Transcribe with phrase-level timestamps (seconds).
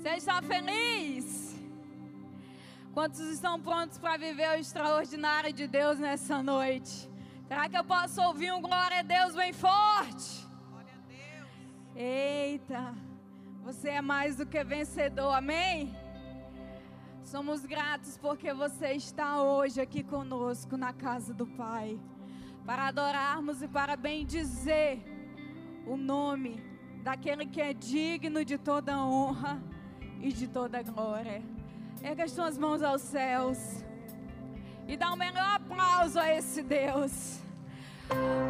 [0.00, 1.54] Você está feliz?
[2.94, 7.06] Quantos estão prontos para viver o extraordinário de Deus nessa noite?
[7.46, 10.46] Será que eu posso ouvir um glória a Deus bem forte?
[10.70, 11.50] Glória a Deus.
[11.94, 12.94] Eita,
[13.62, 15.94] você é mais do que vencedor, amém?
[17.22, 22.00] Somos gratos porque você está hoje aqui conosco na casa do Pai,
[22.64, 24.98] para adorarmos e para bendizer
[25.86, 26.58] o nome
[27.02, 29.62] daquele que é digno de toda honra
[30.20, 31.42] e de toda glória.
[32.02, 33.58] Erga as tuas mãos aos céus
[34.86, 37.38] e dá o melhor aplauso a esse Deus.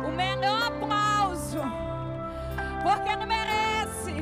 [0.07, 1.59] O melhor aplauso,
[2.83, 4.15] porque Ele merece,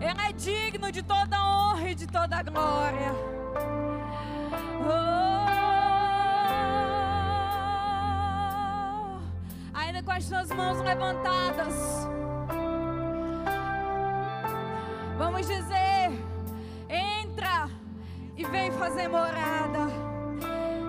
[0.00, 3.12] Ele é digno de toda honra e de toda glória.
[4.86, 5.44] Oh,
[9.72, 11.74] ainda com as tuas mãos levantadas,
[15.16, 15.83] vamos dizer:
[18.36, 19.86] e vem fazer morada.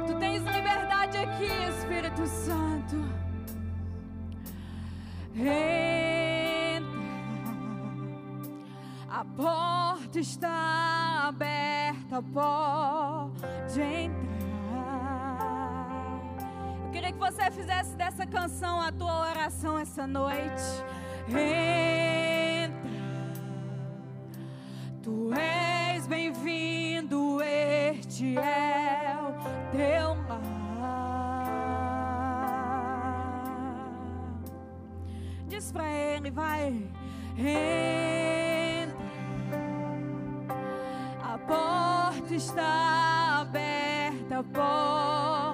[0.07, 2.95] Tu tens liberdade aqui, Espírito Santo.
[5.35, 6.89] Entra,
[9.09, 14.15] a porta está aberta, pode entrar.
[16.85, 20.63] Eu queria que você fizesse dessa canção a tua oração essa noite.
[21.27, 22.79] Entra,
[25.03, 25.74] tu és
[26.07, 29.33] bem-vindo, este é o
[29.71, 30.15] teu
[30.79, 31.15] lar.
[35.47, 36.87] Diz pra ele, vai.
[37.37, 38.95] Entra.
[41.23, 45.44] A porta está aberta, pode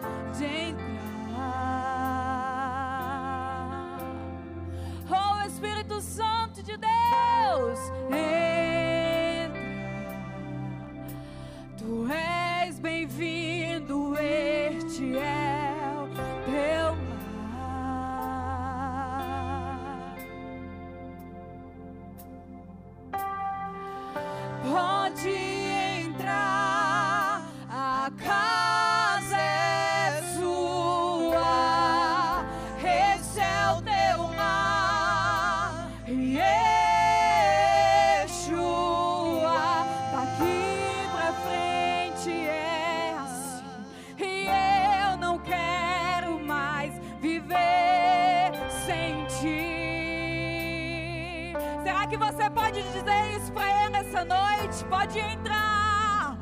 [55.11, 56.38] Pode entrar,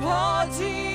[0.00, 0.87] pode entrar.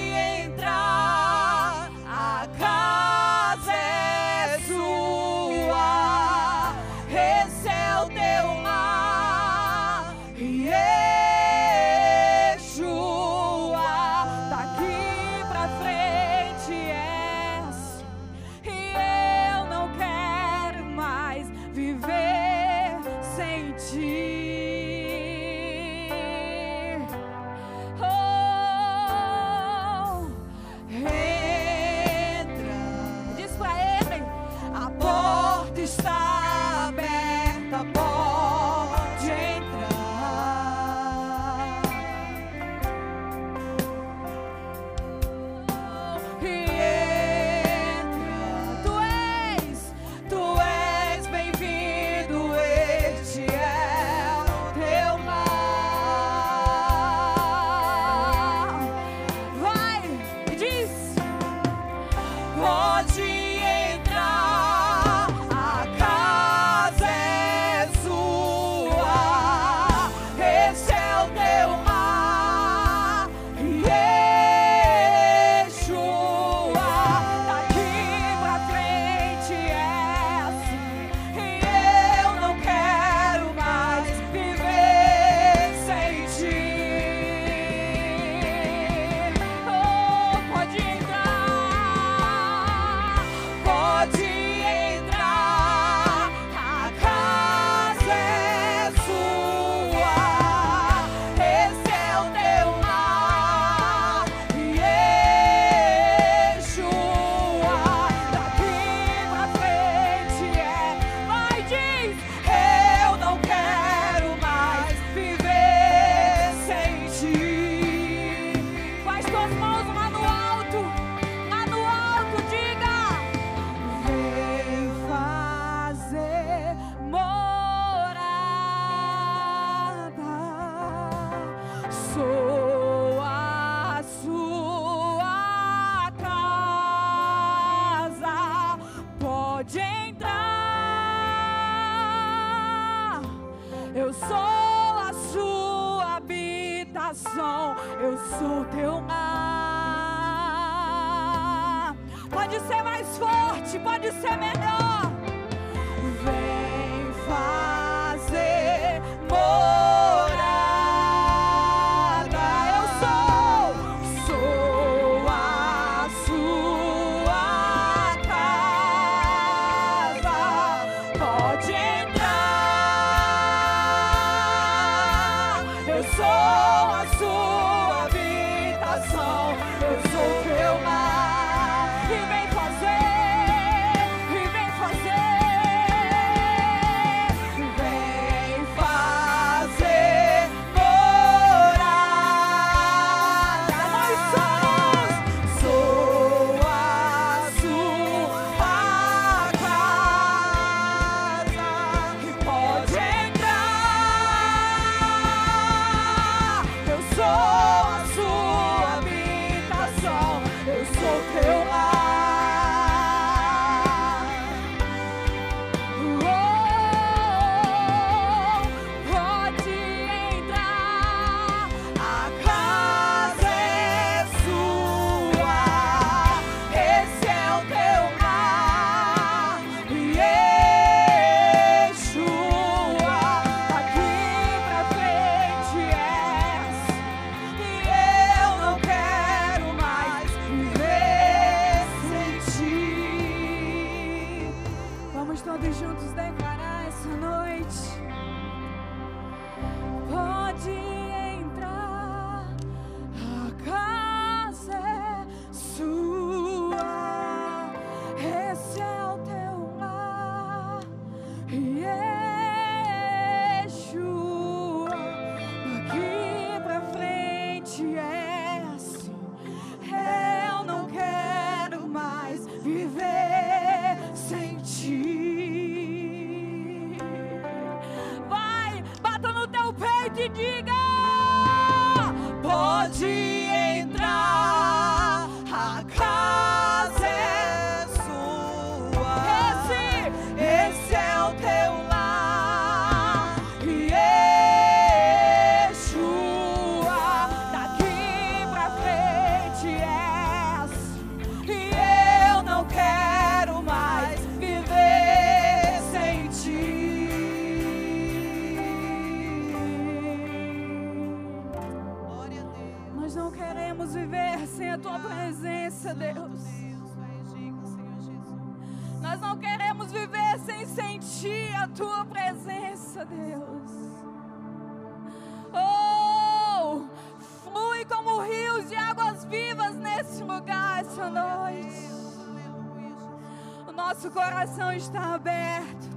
[333.93, 335.87] nosso coração está aberto.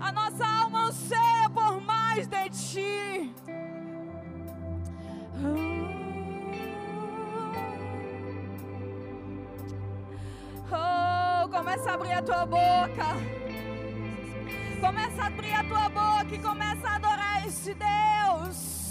[0.00, 3.34] A nossa alma anseia por mais de ti.
[10.72, 13.06] Oh, começa a abrir a tua boca.
[14.80, 18.83] Começa a abrir a tua boca e começa a adorar esse Deus.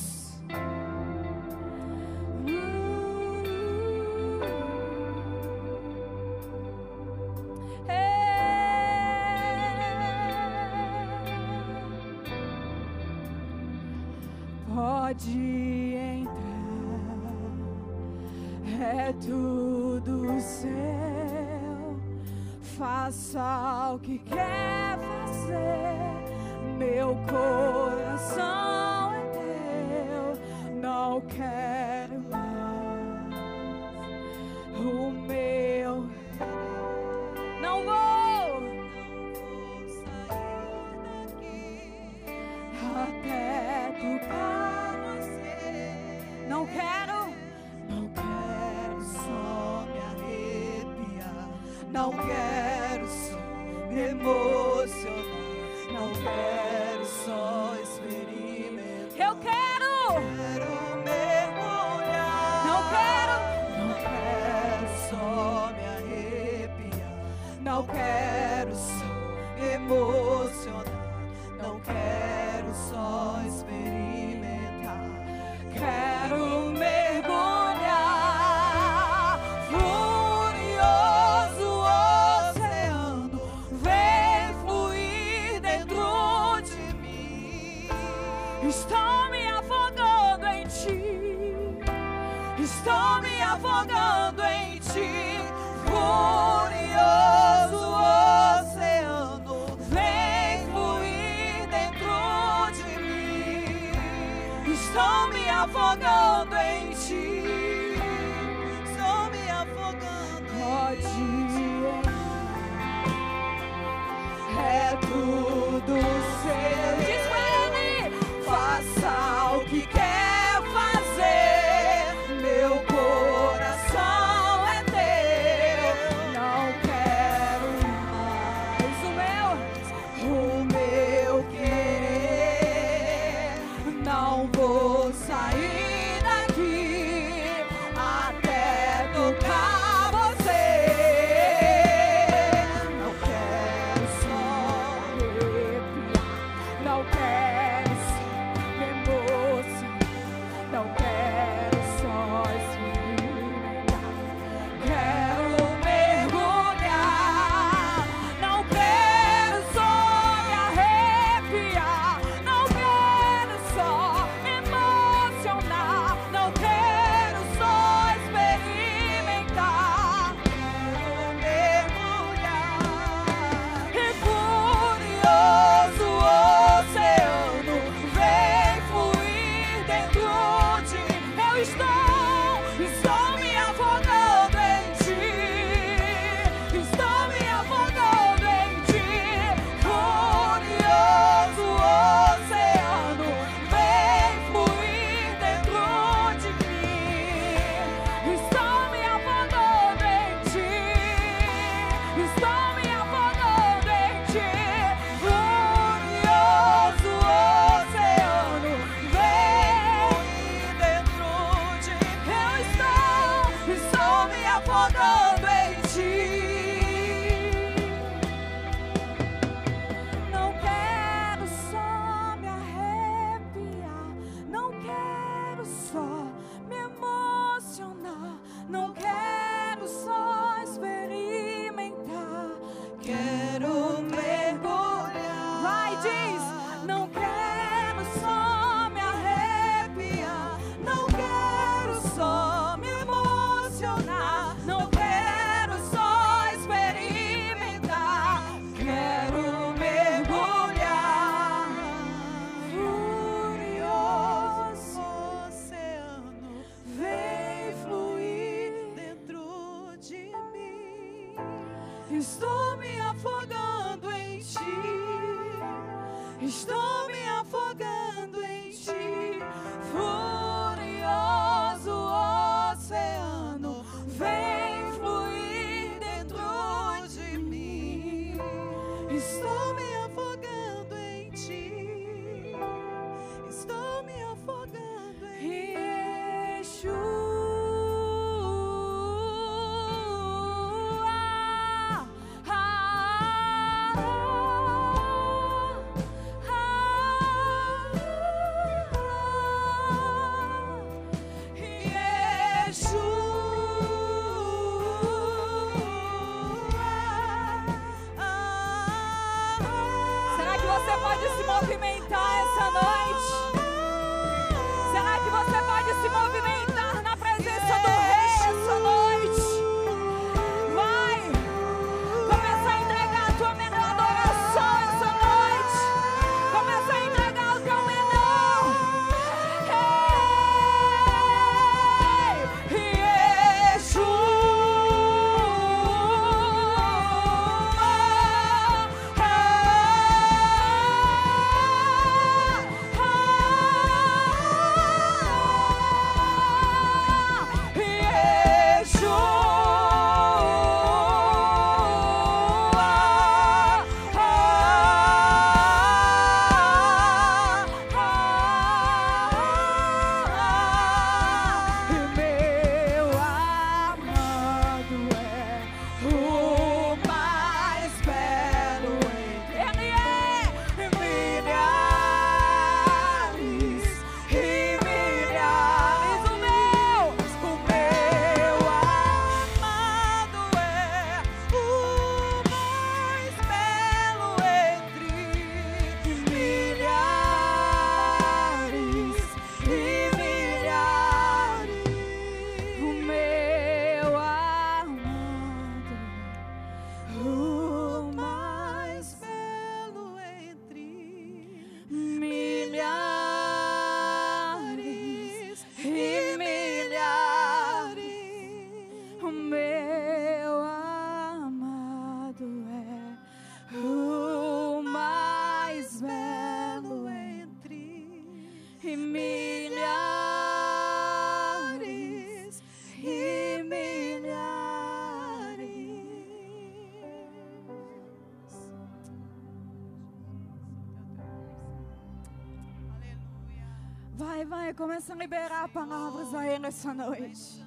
[434.76, 437.64] Começa a liberar palavras a Ele essa noite.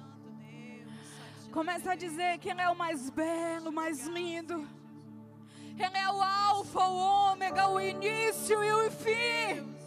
[1.51, 4.67] Começa a dizer que Ele é o mais belo, o mais lindo.
[5.77, 9.77] Ele é o Alfa, o Ômega, o início e o fim.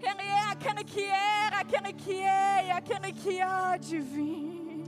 [0.00, 4.84] Ele é aquele que era, aquele que é e aquele que há de vir.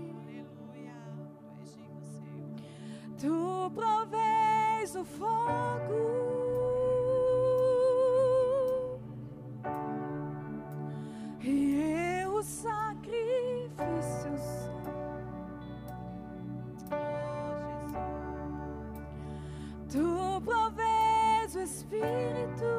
[3.18, 6.27] Tu provês o fogo.
[21.68, 22.77] Espírito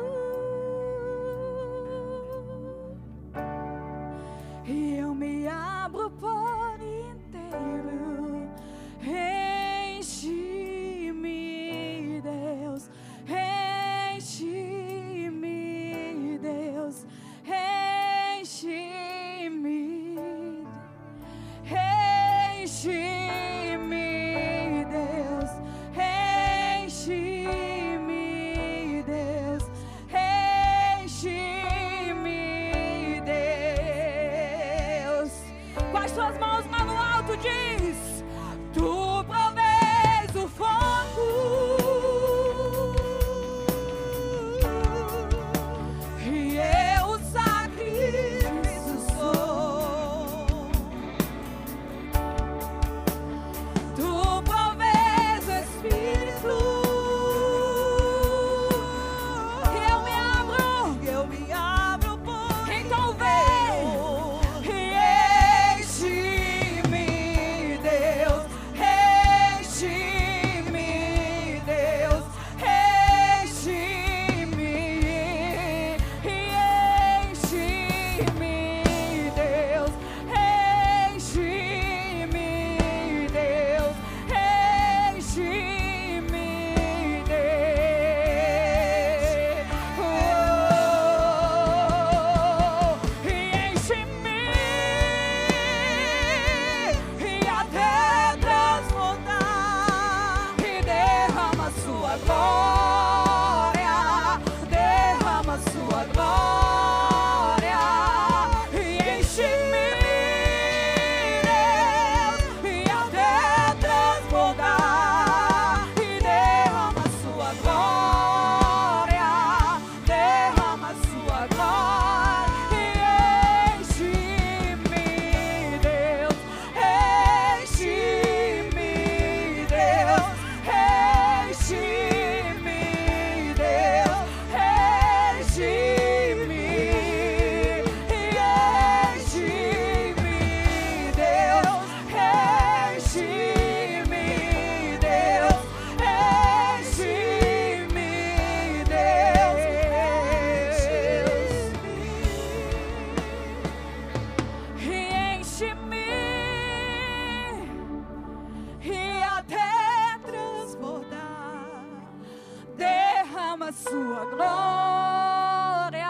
[163.71, 166.09] sua glória,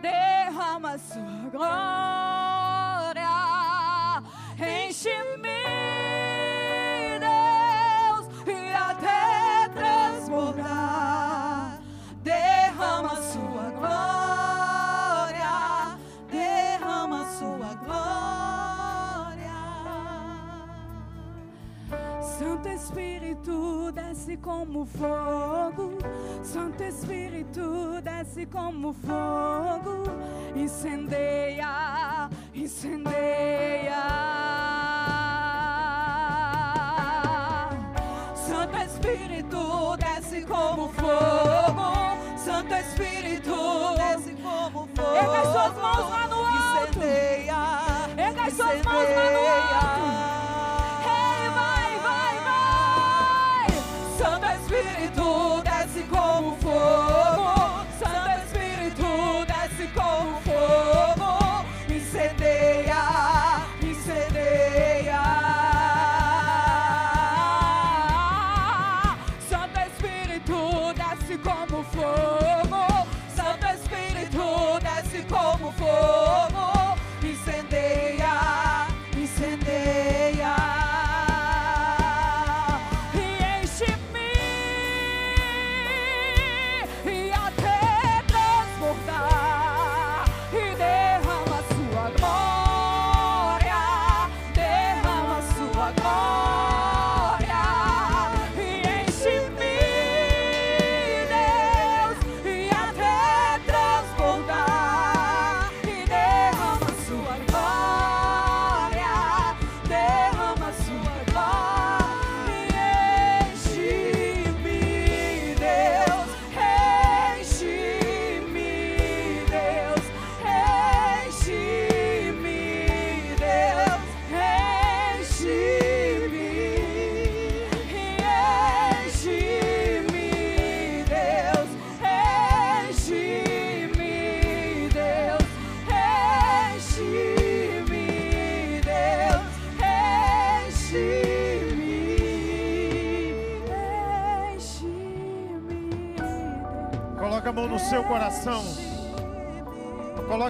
[0.00, 2.31] derrama sua glória,
[24.32, 25.98] desce como fogo,
[26.42, 30.04] Santo Espírito desce como fogo,
[30.56, 34.02] incendeia, incendeia.
[38.34, 45.14] Santo Espírito desce como fogo, Santo Espírito desce como fogo.
[45.14, 46.98] Erga as suas mãos lá no alto.
[46.98, 47.56] Incendeia.
[48.16, 50.31] Erga as suas mãos lá no alto.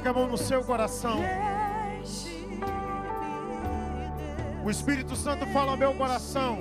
[0.03, 1.21] Coloque a mão no seu coração.
[4.65, 6.59] O Espírito Santo fala ao meu coração.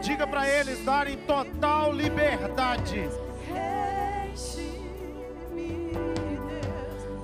[0.00, 3.06] Diga para eles darem total liberdade.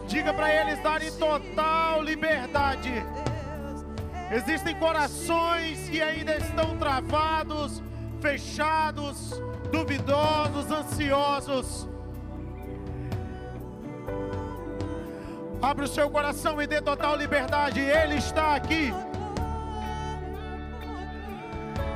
[0.07, 2.93] Diga para eles darem total liberdade.
[4.31, 7.83] Existem corações que ainda estão travados,
[8.21, 9.41] fechados,
[9.71, 11.92] duvidosos, ansiosos.
[15.63, 17.79] Abre o seu coração e dê total liberdade.
[17.79, 18.93] Ele está aqui.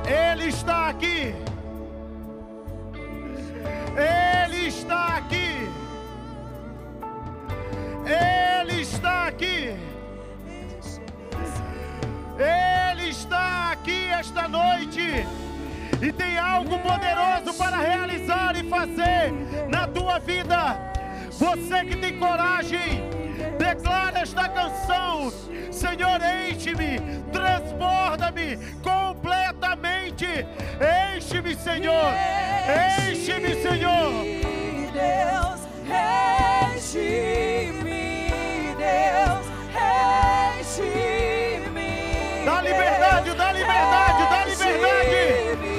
[0.07, 1.35] Ele está aqui.
[3.97, 5.69] Ele está aqui.
[8.05, 9.75] Ele está aqui.
[12.39, 15.27] Ele está aqui esta noite.
[16.01, 19.33] E tem algo poderoso para realizar e fazer
[19.67, 20.96] na tua vida.
[21.37, 23.03] Você que tem coragem,
[23.59, 25.31] declara esta canção:
[25.71, 26.19] Senhor,
[26.49, 26.99] enche-me,
[27.31, 30.25] transborda-me completamente.
[31.15, 32.11] Enche-me, Senhor.
[33.11, 34.23] Enche-me, Senhor.
[34.91, 35.59] Deus,
[36.75, 38.31] enche-me,
[38.75, 39.45] Deus,
[40.59, 41.91] enche-me.
[42.45, 45.76] Dá liberdade, dá liberdade, dá liberdade.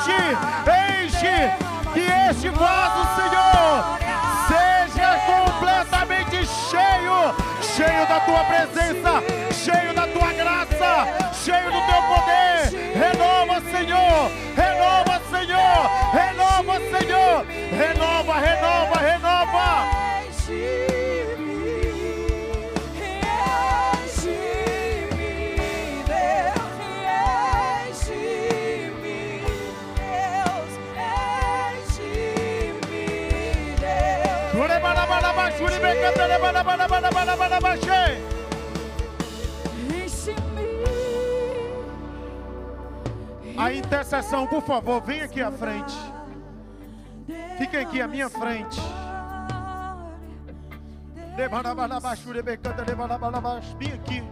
[0.00, 1.52] enche, enche,
[1.92, 3.98] que este vaso, Senhor,
[4.48, 12.70] seja completamente cheio, cheio da tua presença, cheio da tua graça, cheio do teu poder.
[12.94, 19.00] Renova, Senhor, renova, Senhor, renova, Senhor, renova, renova, renova.
[19.00, 20.89] renova.
[37.60, 38.16] Rabachei.
[43.58, 45.94] A intercessão, por favor, vem aqui à frente.
[47.58, 48.80] Fiquem aqui à minha frente.
[51.36, 51.48] Vem
[53.92, 54.24] aqui.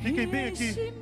[0.00, 0.92] Fiquem bem aqui.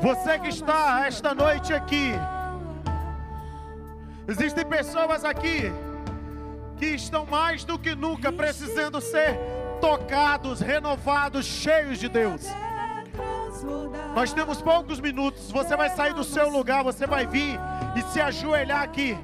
[0.00, 2.14] Você que está esta noite aqui.
[4.28, 5.72] Existem pessoas aqui
[6.76, 9.38] que estão mais do que nunca precisando ser
[9.80, 12.42] tocados, renovados, cheios de Deus.
[14.14, 15.50] Nós temos poucos minutos.
[15.52, 17.58] Você vai sair do seu lugar, você vai vir
[17.94, 19.16] e se ajoelhar aqui.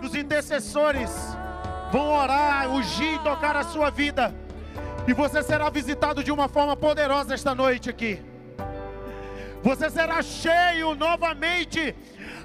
[0.00, 1.10] Os intercessores
[1.90, 4.34] vão orar, ungir e tocar a sua vida.
[5.06, 8.22] E você será visitado de uma forma poderosa esta noite aqui.
[9.62, 11.94] Você será cheio novamente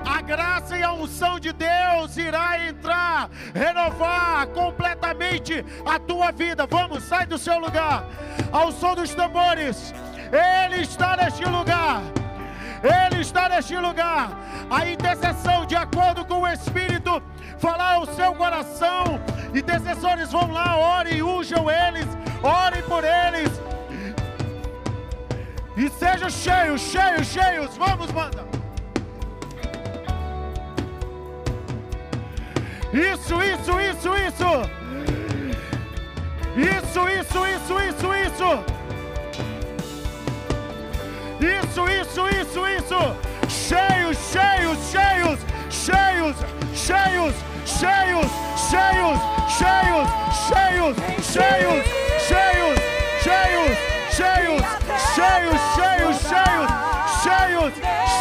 [0.06, 6.66] a graça e a unção de Deus irá entrar, renovar completamente a tua vida.
[6.68, 8.06] Vamos, sai do seu lugar,
[8.52, 9.94] ao som dos tambores.
[10.32, 12.02] Ele está neste lugar.
[12.84, 14.30] Ele está neste lugar.
[14.70, 17.22] A intercessão, de acordo com o Espírito,
[17.58, 19.20] falar ao seu coração.
[19.54, 22.06] Intercessores vão lá, orem, unjam eles,
[22.44, 23.50] orem por eles.
[25.76, 27.78] E sejam cheios, cheios, cheios.
[27.78, 28.46] Vamos, manda.
[32.94, 34.52] Isso, isso, isso, isso.
[36.56, 38.64] Isso, isso, isso, isso, isso.
[41.40, 43.00] Isso, isso, isso, isso.
[43.50, 46.36] Cheios, cheios, cheios, cheios,
[46.74, 49.20] cheios, cheios, cheios,
[49.60, 50.08] cheios,
[50.48, 50.98] cheios,
[51.28, 51.78] cheios,
[52.18, 52.78] cheios,
[53.18, 53.78] cheios,
[54.16, 54.62] cheios,
[55.16, 56.64] cheios, cheios, cheios,
[57.22, 57.74] cheios,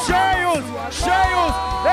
[0.06, 1.85] cheios, cheios.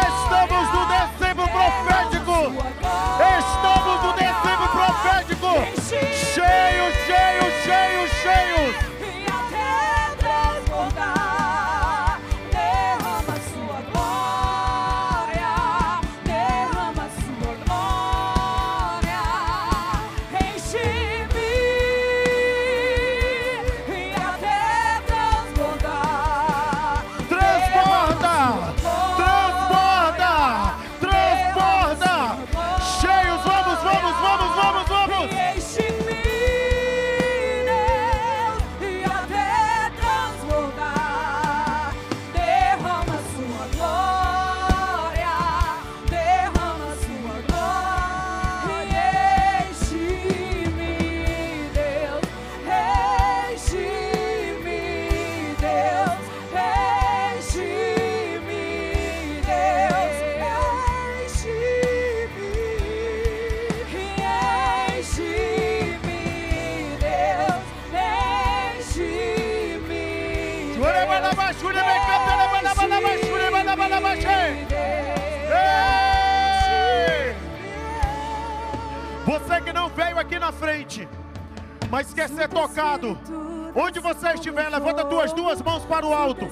[85.13, 86.47] Tuas duas mãos para o alto.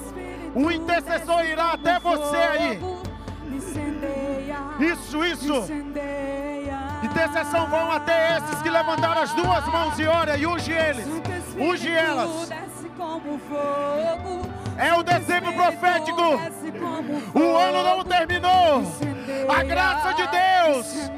[0.54, 2.80] O intercessor irá até você aí.
[4.78, 5.66] Isso, isso.
[7.02, 11.06] Intercessão vão até esses que levantaram as duas mãos e ora e unge eles.
[11.58, 12.50] Unge elas.
[14.78, 16.22] É o dezembro profético.
[17.34, 18.84] O ano não terminou.
[19.48, 21.10] A graça de Deus,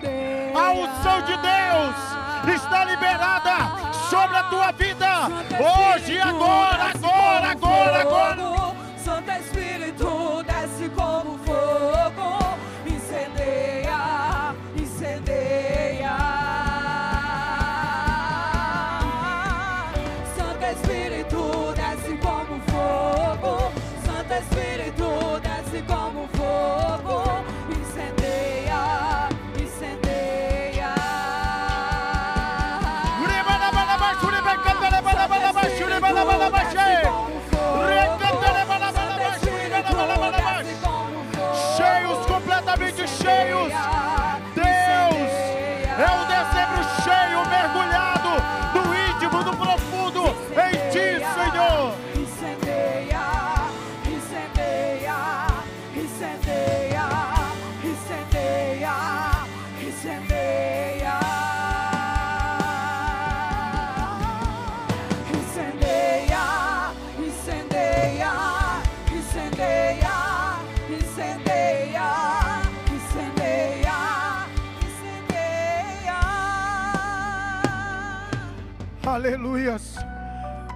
[0.55, 5.09] a unção de Deus está liberada sobre a tua vida.
[5.59, 6.74] Hoje, agora, agora,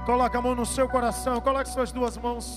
[0.08, 2.56] Coloca a mão no seu coração, coloque suas duas mãos.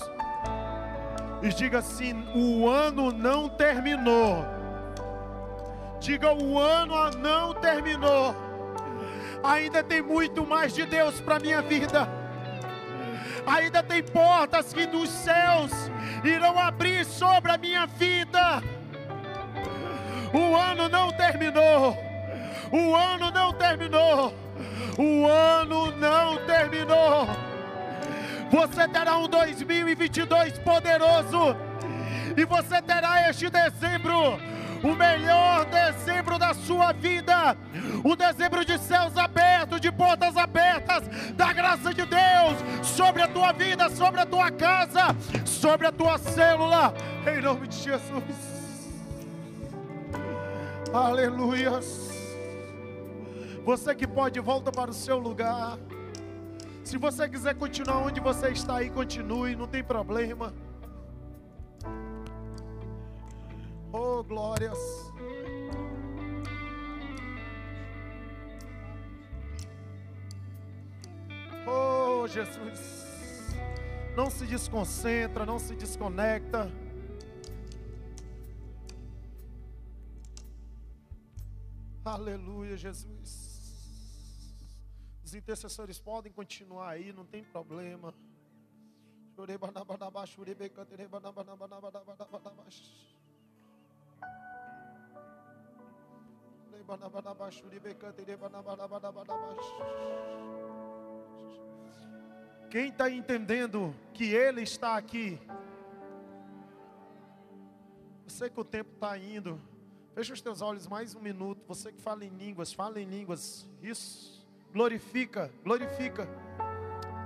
[1.42, 4.42] E diga assim: o ano não terminou.
[6.00, 8.34] Diga: o ano não terminou.
[9.44, 12.08] Ainda tem muito mais de Deus para minha vida.
[13.46, 15.72] Ainda tem portas que dos céus
[16.24, 18.62] irão abrir sobre a minha vida.
[20.32, 21.98] O ano não terminou.
[22.72, 24.41] O ano não terminou.
[24.98, 27.26] O ano não terminou.
[28.50, 31.56] Você terá um 2022 poderoso.
[32.36, 34.38] E você terá este dezembro,
[34.82, 37.56] o melhor dezembro da sua vida.
[38.04, 43.52] Um dezembro de céus abertos, de portas abertas, da graça de Deus sobre a tua
[43.52, 46.92] vida, sobre a tua casa, sobre a tua célula.
[47.26, 48.22] Em nome de Jesus.
[50.92, 52.11] Aleluias.
[53.64, 55.78] Você que pode, volta para o seu lugar.
[56.82, 60.52] Se você quiser continuar onde você está aí, continue, não tem problema.
[63.92, 64.78] Oh, glórias.
[71.64, 73.54] Oh, Jesus.
[74.16, 76.68] Não se desconcentra, não se desconecta.
[82.04, 83.51] Aleluia, Jesus.
[85.32, 88.12] Os intercessores podem continuar aí, não tem problema.
[102.70, 105.40] Quem está entendendo que Ele está aqui?
[108.22, 109.58] Eu sei que o tempo está indo.
[110.14, 111.64] Fecha os teus olhos mais um minuto.
[111.66, 113.66] Você que fala em línguas, fala em línguas.
[113.80, 114.41] Isso.
[114.72, 116.26] Glorifica, glorifica.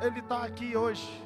[0.03, 1.25] Ele está aqui hoje.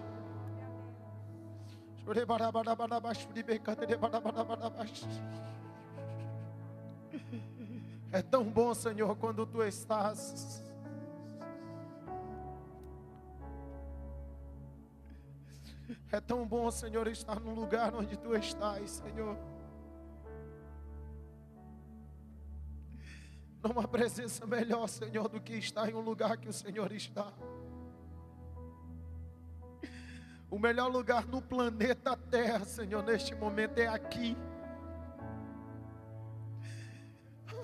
[8.13, 10.63] É tão bom, Senhor, quando tu estás.
[16.13, 19.37] É tão bom, Senhor, estar no lugar onde tu estás, Senhor.
[23.63, 27.33] Há presença melhor, Senhor, do que estar em um lugar que o Senhor está.
[30.51, 34.37] O melhor lugar no planeta Terra, Senhor, neste momento é aqui.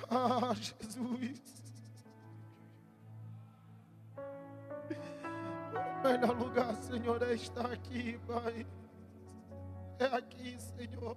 [0.09, 1.65] Ah, Jesus.
[5.73, 8.67] O melhor lugar, Senhor, é estar aqui, Pai.
[9.99, 11.17] É aqui, Senhor.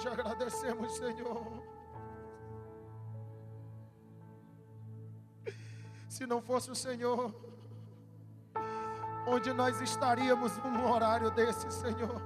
[0.00, 1.62] te agradecemos, Senhor.
[6.08, 7.34] Se não fosse o Senhor,
[9.26, 12.20] onde nós estaríamos num horário desse, Senhor?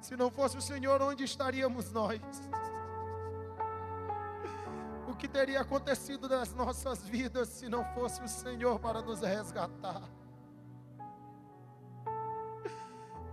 [0.00, 2.20] Se não fosse o Senhor, onde estaríamos nós?
[5.06, 10.02] O que teria acontecido nas nossas vidas se não fosse o Senhor para nos resgatar?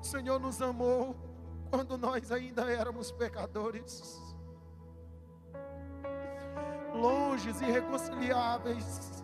[0.02, 1.35] O Senhor nos amou
[1.70, 4.22] quando nós ainda éramos pecadores,
[6.94, 9.24] longes, irreconciliáveis,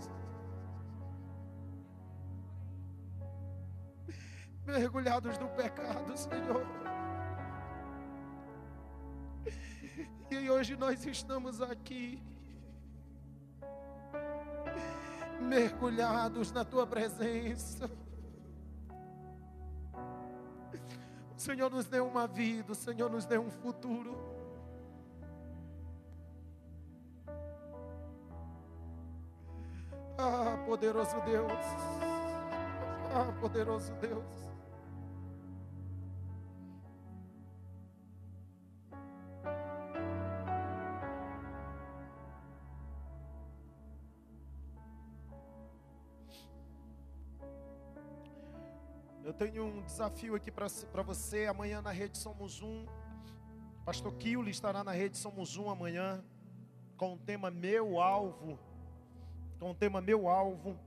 [4.66, 6.66] mergulhados no pecado, Senhor.
[10.30, 12.22] E hoje nós estamos aqui,
[15.42, 17.90] mergulhados na Tua presença.
[21.42, 24.16] Senhor nos deu uma vida, Senhor nos deu um futuro.
[30.20, 31.52] Ah, poderoso Deus.
[33.12, 34.51] Ah, poderoso Deus.
[49.42, 50.68] Tenho um desafio aqui para
[51.02, 51.48] você.
[51.48, 52.86] Amanhã na rede Somos Um.
[53.84, 56.24] Pastor Kiuli estará na rede Somos Um amanhã.
[56.96, 58.60] Com o tema Meu Alvo.
[59.60, 60.80] Com o tema Meu Alvo.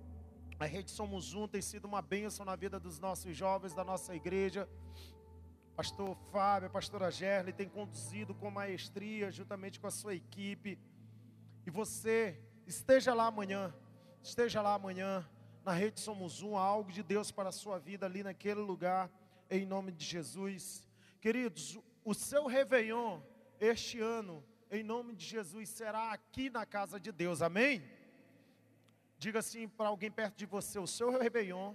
[0.61, 4.15] A rede Somos Um tem sido uma bênção na vida dos nossos jovens, da nossa
[4.15, 4.69] igreja.
[5.75, 10.79] Pastor Fábio, a pastora Gerli tem conduzido com maestria, juntamente com a sua equipe.
[11.67, 13.75] E você esteja lá amanhã.
[14.23, 15.29] Esteja lá amanhã
[15.65, 19.11] na rede Somos Um, algo de Deus para a sua vida ali naquele lugar,
[19.51, 20.87] em nome de Jesus.
[21.21, 23.21] Queridos, o seu Réveillon
[23.59, 27.83] este ano, em nome de Jesus, será aqui na casa de Deus, amém?
[29.19, 31.75] Diga assim para alguém perto de você: o seu Réveillon,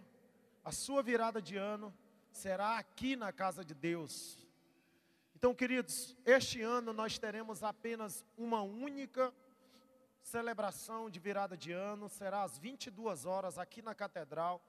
[0.63, 1.91] a sua virada de ano,
[2.31, 4.37] será aqui na casa de Deus.
[5.35, 9.33] Então, queridos, este ano nós teremos apenas uma única
[10.21, 14.61] celebração de virada de ano será às 22 horas aqui na catedral.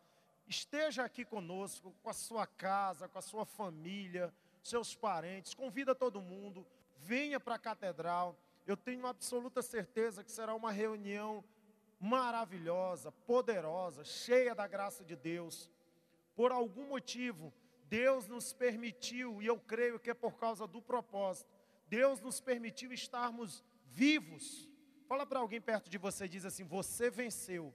[0.46, 4.32] Esteja aqui conosco, com a sua casa, com a sua família,
[4.62, 6.66] seus parentes, convida todo mundo,
[6.98, 8.36] venha para a catedral.
[8.66, 11.44] Eu tenho absoluta certeza que será uma reunião
[11.98, 15.70] maravilhosa, poderosa, cheia da graça de Deus.
[16.34, 17.52] Por algum motivo,
[17.84, 21.50] Deus nos permitiu, e eu creio que é por causa do propósito,
[21.88, 24.69] Deus nos permitiu estarmos vivos
[25.10, 27.74] Fala para alguém perto de você e diz assim: Você venceu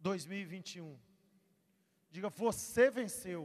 [0.00, 0.98] 2021.
[2.10, 3.42] Diga, você venceu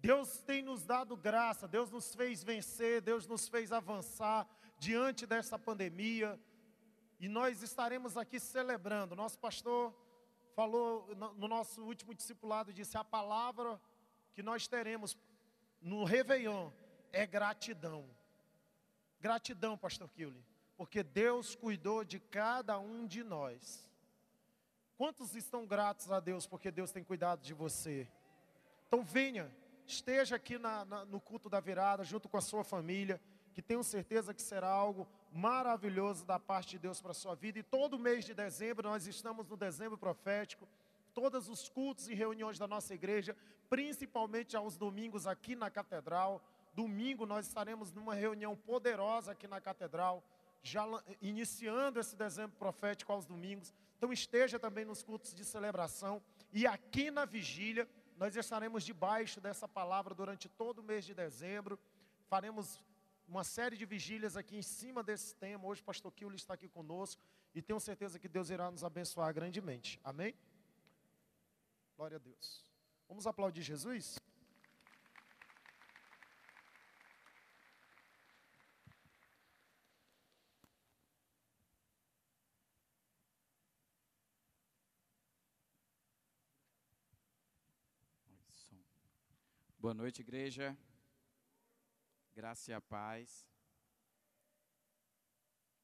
[0.00, 4.48] Deus tem nos dado graça, Deus nos fez vencer, Deus nos fez avançar
[4.78, 6.40] diante dessa pandemia.
[7.18, 9.14] E nós estaremos aqui celebrando.
[9.14, 9.94] Nosso pastor
[10.56, 11.06] falou
[11.36, 13.78] no nosso último discipulado, disse: a palavra
[14.32, 15.14] que nós teremos
[15.82, 16.70] no Réveillon
[17.12, 18.08] é gratidão.
[19.20, 20.42] Gratidão, pastor Kiuli,
[20.80, 23.86] porque Deus cuidou de cada um de nós.
[24.96, 28.08] Quantos estão gratos a Deus porque Deus tem cuidado de você?
[28.88, 29.54] Então venha,
[29.86, 33.20] esteja aqui na, na, no culto da virada, junto com a sua família,
[33.52, 37.58] que tenho certeza que será algo maravilhoso da parte de Deus para a sua vida.
[37.58, 40.66] E todo mês de dezembro, nós estamos no dezembro profético,
[41.12, 43.36] todos os cultos e reuniões da nossa igreja,
[43.68, 46.42] principalmente aos domingos aqui na catedral.
[46.72, 50.24] Domingo nós estaremos numa reunião poderosa aqui na catedral,
[50.62, 50.84] já
[51.20, 53.72] iniciando esse dezembro profético aos domingos.
[53.96, 59.66] Então esteja também nos cultos de celebração e aqui na vigília nós estaremos debaixo dessa
[59.66, 61.78] palavra durante todo o mês de dezembro.
[62.28, 62.82] Faremos
[63.26, 65.66] uma série de vigílias aqui em cima desse tema.
[65.66, 67.22] Hoje o pastor Kiuli está aqui conosco
[67.54, 69.98] e tenho certeza que Deus irá nos abençoar grandemente.
[70.04, 70.34] Amém?
[71.96, 72.64] Glória a Deus.
[73.08, 74.18] Vamos aplaudir Jesus?
[89.80, 90.76] Boa noite, igreja.
[92.34, 93.48] Graça e a paz.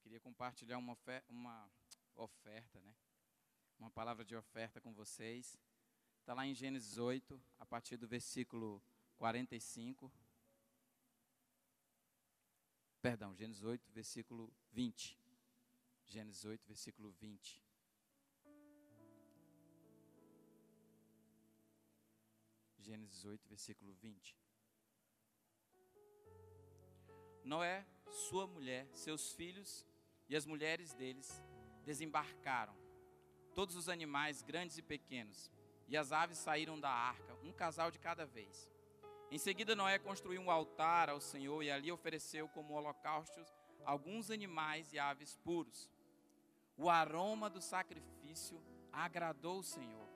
[0.03, 0.95] Queria compartilhar uma,
[1.31, 1.73] uma
[2.15, 2.95] oferta, né?
[3.79, 5.59] Uma palavra de oferta com vocês.
[6.21, 8.83] Está lá em Gênesis 8, a partir do versículo
[9.17, 10.13] 45.
[13.01, 15.19] Perdão, Gênesis 8, versículo 20.
[16.05, 17.66] Gênesis 8, versículo 20.
[22.87, 24.37] Gênesis 8, versículo 20.
[27.43, 29.84] Noé, sua mulher, seus filhos
[30.28, 31.43] e as mulheres deles
[31.84, 32.76] desembarcaram.
[33.57, 35.51] Todos os animais, grandes e pequenos,
[35.89, 38.70] e as aves saíram da arca, um casal de cada vez.
[39.32, 43.53] Em seguida, Noé construiu um altar ao Senhor e ali ofereceu como holocaustos
[43.84, 45.91] alguns animais e aves puros.
[46.76, 48.62] O aroma do sacrifício
[48.93, 50.09] agradou o Senhor,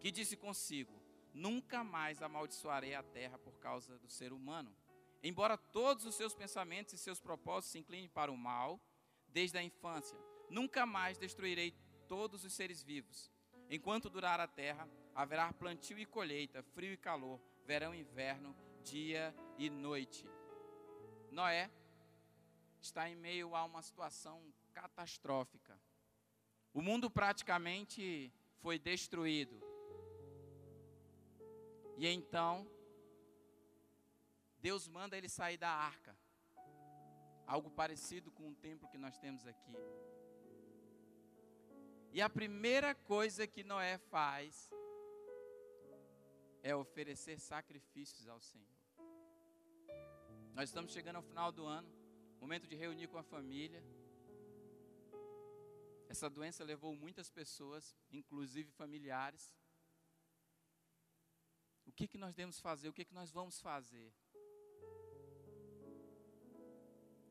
[0.00, 1.01] que disse consigo:
[1.32, 4.74] nunca mais amaldiçoarei a terra por causa do ser humano.
[5.22, 8.80] Embora todos os seus pensamentos e seus propósitos se inclinem para o mal,
[9.28, 10.18] desde a infância,
[10.50, 11.74] nunca mais destruirei
[12.08, 13.30] todos os seres vivos.
[13.70, 19.34] Enquanto durar a terra, haverá plantio e colheita, frio e calor, verão e inverno, dia
[19.56, 20.28] e noite.
[21.30, 21.70] Noé
[22.80, 24.42] está em meio a uma situação
[24.74, 25.80] catastrófica.
[26.74, 29.71] O mundo praticamente foi destruído.
[31.96, 32.66] E então,
[34.60, 36.16] Deus manda ele sair da arca.
[37.46, 39.74] Algo parecido com o templo que nós temos aqui.
[42.12, 44.70] E a primeira coisa que Noé faz
[46.62, 48.68] é oferecer sacrifícios ao Senhor.
[50.54, 51.90] Nós estamos chegando ao final do ano,
[52.38, 53.82] momento de reunir com a família.
[56.08, 59.54] Essa doença levou muitas pessoas, inclusive familiares,
[61.86, 62.88] o que, que nós devemos fazer?
[62.88, 64.12] O que, que nós vamos fazer?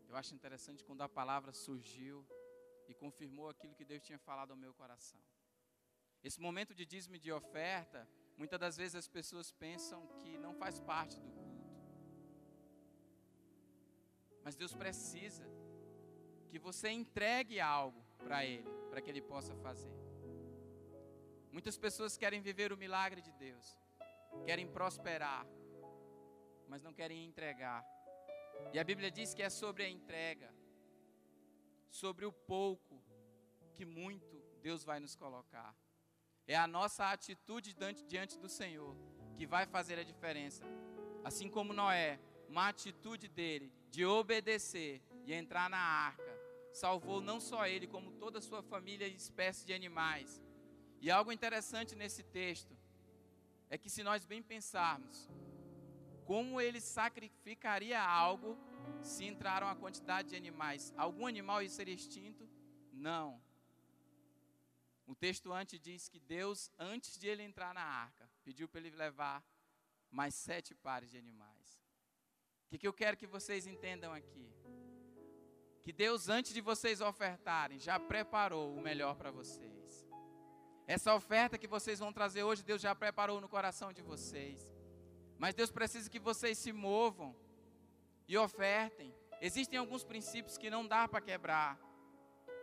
[0.08, 2.28] Eu acho interessante quando a palavra surgiu
[2.88, 5.22] e confirmou aquilo que Deus tinha falado ao meu coração.
[6.24, 10.54] Esse momento de dízimo e de oferta, muitas das vezes as pessoas pensam que não
[10.54, 11.72] faz parte do culto.
[14.43, 15.45] Mas Deus precisa
[16.49, 19.95] que você entregue algo para Ele, para que Ele possa fazer.
[21.52, 23.78] Muitas pessoas querem viver o milagre de Deus,
[24.46, 25.46] querem prosperar,
[26.68, 27.86] mas não querem entregar.
[28.74, 30.54] E a Bíblia diz que é sobre a entrega,
[31.90, 33.04] sobre o pouco
[33.74, 35.76] que muito Deus vai nos colocar.
[36.48, 37.76] É a nossa atitude
[38.08, 38.96] diante do Senhor
[39.36, 40.64] que vai fazer a diferença.
[41.24, 46.32] Assim como Noé, uma atitude dele de obedecer e entrar na arca,
[46.72, 50.42] salvou não só ele, como toda a sua família e espécie de animais.
[51.00, 52.78] E algo interessante nesse texto
[53.72, 55.30] é que se nós bem pensarmos,
[56.26, 58.57] como ele sacrificaria algo
[59.01, 60.93] se entraram a quantidade de animais?
[60.97, 62.47] Algum animal ia ser extinto?
[62.91, 63.41] Não.
[65.07, 68.95] O texto antes diz que Deus, antes de ele entrar na arca, pediu para ele
[68.95, 69.41] levar
[70.09, 71.82] mais sete pares de animais.
[72.65, 74.47] O que, que eu quero que vocês entendam aqui?
[75.82, 79.70] Que Deus, antes de vocês ofertarem, já preparou o melhor para vocês.
[80.88, 84.74] Essa oferta que vocês vão trazer hoje, Deus já preparou no coração de vocês.
[85.38, 87.36] Mas Deus precisa que vocês se movam
[88.28, 89.14] e ofertem.
[89.40, 91.80] Existem alguns princípios que não dá para quebrar.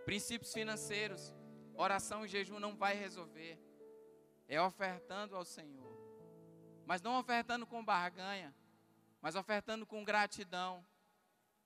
[0.04, 1.34] Princípios financeiros.
[1.74, 3.58] Oração e jejum não vai resolver.
[4.48, 5.88] É ofertando ao Senhor.
[6.86, 8.54] Mas não ofertando com barganha,
[9.20, 10.82] mas ofertando com gratidão,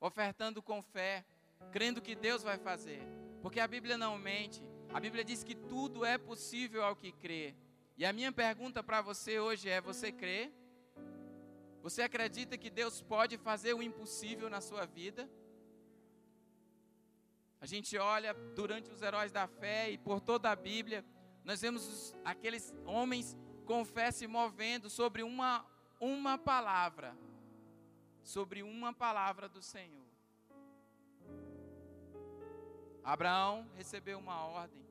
[0.00, 1.24] ofertando com fé,
[1.70, 3.06] crendo que Deus vai fazer.
[3.40, 4.62] Porque a Bíblia não mente.
[4.94, 7.54] A Bíblia diz que tudo é possível ao que crê.
[7.96, 10.52] E a minha pergunta para você hoje é: você crê?
[11.82, 15.28] Você acredita que Deus pode fazer o impossível na sua vida?
[17.58, 21.04] A gente olha durante os heróis da fé e por toda a Bíblia,
[21.42, 25.64] nós vemos os, aqueles homens com fé se movendo sobre uma,
[25.98, 27.16] uma palavra,
[28.22, 30.01] sobre uma palavra do Senhor.
[33.04, 34.82] Abraão recebeu uma ordem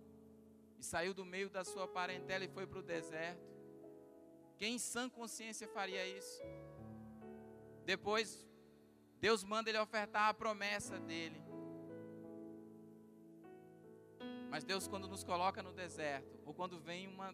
[0.77, 3.49] e saiu do meio da sua parentela e foi para o deserto.
[4.57, 6.41] Quem em sã consciência faria isso?
[7.85, 8.47] Depois,
[9.19, 11.41] Deus manda ele ofertar a promessa dele.
[14.49, 17.33] Mas Deus, quando nos coloca no deserto, ou quando vem uma,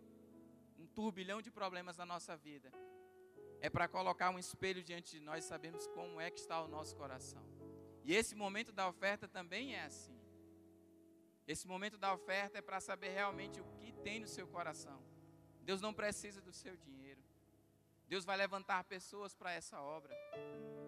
[0.78, 2.72] um turbilhão de problemas na nossa vida,
[3.60, 6.68] é para colocar um espelho diante de nós e sabermos como é que está o
[6.68, 7.44] nosso coração.
[8.04, 10.17] E esse momento da oferta também é assim.
[11.48, 15.02] Esse momento da oferta é para saber realmente o que tem no seu coração.
[15.62, 17.22] Deus não precisa do seu dinheiro.
[18.08, 20.14] Deus vai levantar pessoas para essa obra.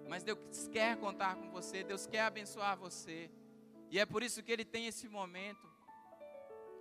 [0.08, 3.32] Mas Deus quer contar com você, Deus quer abençoar você.
[3.90, 5.70] E é por isso que Ele tem esse momento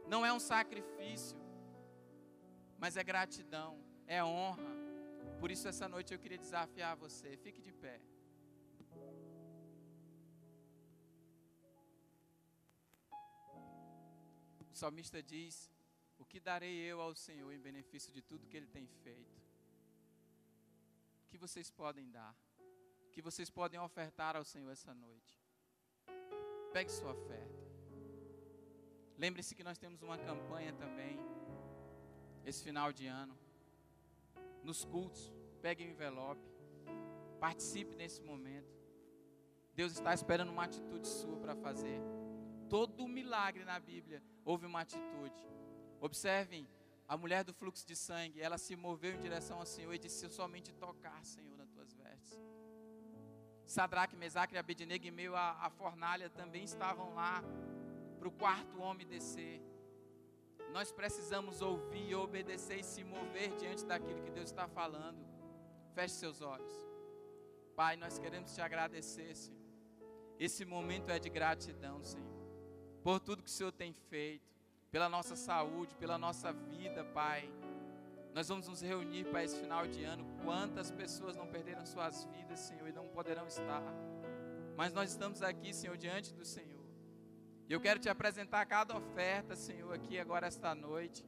[0.08, 1.38] não é um sacrifício,
[2.78, 4.62] mas é gratidão, é honra.
[5.38, 7.36] Por isso, essa noite eu queria desafiar você.
[7.36, 8.00] Fique de pé.
[14.78, 15.70] Salmista diz:
[16.18, 19.36] O que darei eu ao Senhor em benefício de tudo que Ele tem feito?
[21.24, 22.34] O que vocês podem dar?
[23.06, 25.34] O que vocês podem ofertar ao Senhor essa noite?
[26.72, 27.68] Pegue sua oferta.
[29.16, 31.18] Lembre-se que nós temos uma campanha também,
[32.44, 33.36] esse final de ano.
[34.62, 36.48] Nos cultos, pegue o envelope,
[37.40, 38.78] participe nesse momento.
[39.74, 42.00] Deus está esperando uma atitude sua para fazer.
[42.68, 45.48] Todo milagre na Bíblia houve uma atitude.
[46.00, 46.68] Observem
[47.06, 50.24] a mulher do fluxo de sangue, ela se moveu em direção ao Senhor e disse:
[50.24, 52.38] Eu somente tocar, Senhor, nas tuas vestes.
[53.64, 57.42] Sadraque, Mesaque e Abednego, em meio à, à fornalha, também estavam lá
[58.18, 59.62] para o quarto homem descer.
[60.72, 65.18] Nós precisamos ouvir, obedecer e se mover diante daquilo que Deus está falando.
[65.94, 66.72] Feche seus olhos.
[67.74, 69.58] Pai, nós queremos te agradecer, Senhor.
[70.38, 72.27] Esse momento é de gratidão, Senhor,
[73.08, 74.54] por tudo que o Senhor tem feito,
[74.90, 77.50] pela nossa saúde, pela nossa vida, Pai.
[78.34, 80.26] Nós vamos nos reunir para esse final de ano.
[80.44, 83.82] Quantas pessoas não perderam suas vidas, Senhor, e não poderão estar.
[84.76, 86.84] Mas nós estamos aqui, Senhor, diante do Senhor.
[87.66, 91.24] E eu quero te apresentar cada oferta, Senhor, aqui agora esta noite.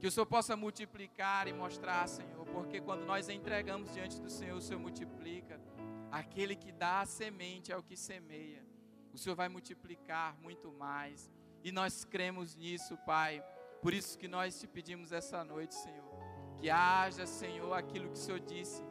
[0.00, 4.56] Que o Senhor possa multiplicar e mostrar, Senhor, porque quando nós entregamos diante do Senhor,
[4.56, 5.60] o Senhor multiplica.
[6.10, 8.63] Aquele que dá a semente é o que semeia.
[9.14, 11.30] O Senhor vai multiplicar muito mais.
[11.62, 13.42] E nós cremos nisso, Pai.
[13.80, 16.04] Por isso que nós te pedimos essa noite, Senhor.
[16.58, 18.82] Que haja, Senhor, aquilo que o Senhor disse.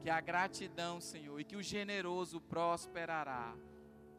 [0.00, 3.54] Que a gratidão, Senhor, e que o generoso prosperará.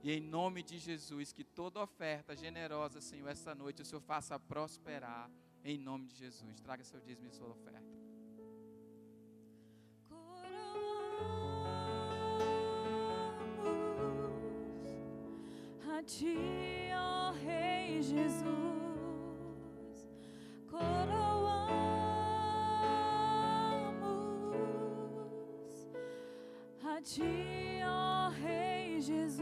[0.04, 4.40] E em nome de Jesus, que toda oferta generosa, Senhor, essa noite o Senhor faça
[4.40, 5.30] prosperar.
[5.64, 6.62] Em nome de Jesus.
[6.62, 7.98] Traga seu dízimo e sua oferta.
[15.98, 16.38] A ti,
[16.94, 18.46] ó Rei Jesus,
[20.70, 21.48] coroamos
[26.84, 29.36] a ti, ó Rei Jesus.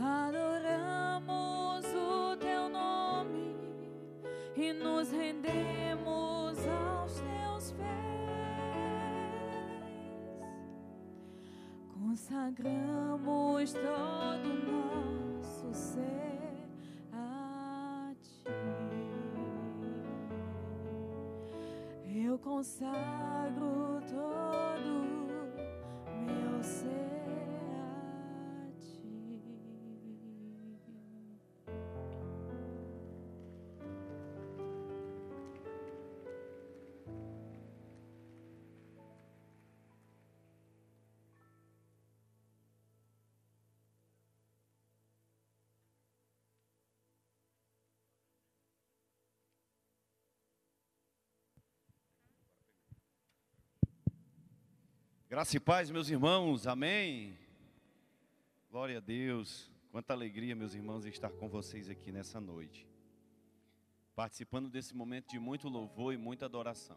[0.00, 3.56] Adoramos o teu nome
[4.56, 5.83] e nos rendemos
[12.26, 16.64] Consagramos todo nosso ser
[17.12, 18.48] a ti.
[22.26, 24.43] Eu consagro todo
[55.34, 57.36] Graça e paz, meus irmãos, amém.
[58.70, 59.68] Glória a Deus.
[59.90, 62.86] Quanta alegria, meus irmãos, estar com vocês aqui nessa noite,
[64.14, 66.96] participando desse momento de muito louvor e muita adoração.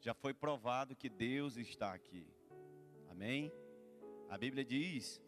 [0.00, 2.26] Já foi provado que Deus está aqui,
[3.08, 3.52] amém.
[4.28, 5.20] A Bíblia diz: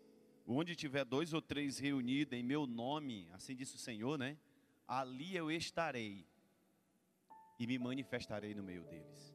[0.45, 4.37] onde tiver dois ou três reunidos em meu nome, assim disse o Senhor, né?
[4.89, 6.27] Ali eu estarei
[7.61, 9.32] e me manifestarei no meio deles.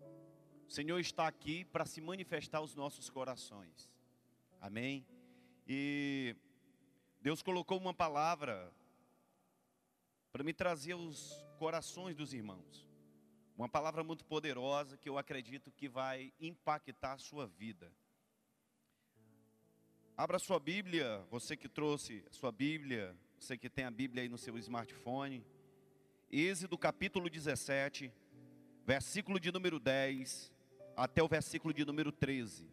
[0.68, 3.90] O Senhor está aqui para se manifestar aos nossos corações.
[4.60, 5.08] Amém?
[5.66, 6.36] E
[7.22, 8.70] Deus colocou uma palavra
[10.30, 12.86] para me trazer os corações dos irmãos.
[13.58, 17.90] Uma palavra muito poderosa que eu acredito que vai impactar a sua vida.
[20.18, 24.30] Abra sua Bíblia, você que trouxe a sua Bíblia, você que tem a Bíblia aí
[24.30, 25.46] no seu smartphone.
[26.30, 28.12] Êxodo capítulo 17,
[28.86, 30.57] versículo de número 10
[30.98, 32.68] até o versículo de número 13.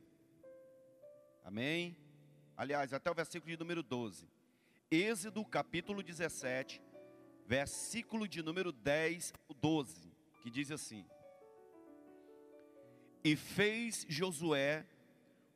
[1.44, 1.94] Amém?
[2.56, 4.26] Aliás, até o versículo de número 12.
[4.90, 6.80] Êxodo capítulo 17,
[7.46, 10.10] versículo de número 10 ao 12,
[10.42, 11.04] que diz assim:
[13.22, 14.86] E fez Josué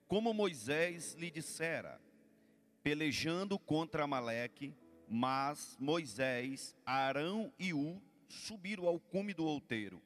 [0.06, 1.98] como Moisés lhe dissera,
[2.82, 4.74] pelejando contra Amaleque,
[5.08, 10.02] mas Moisés, Arão e U subiram ao cume do outeiro.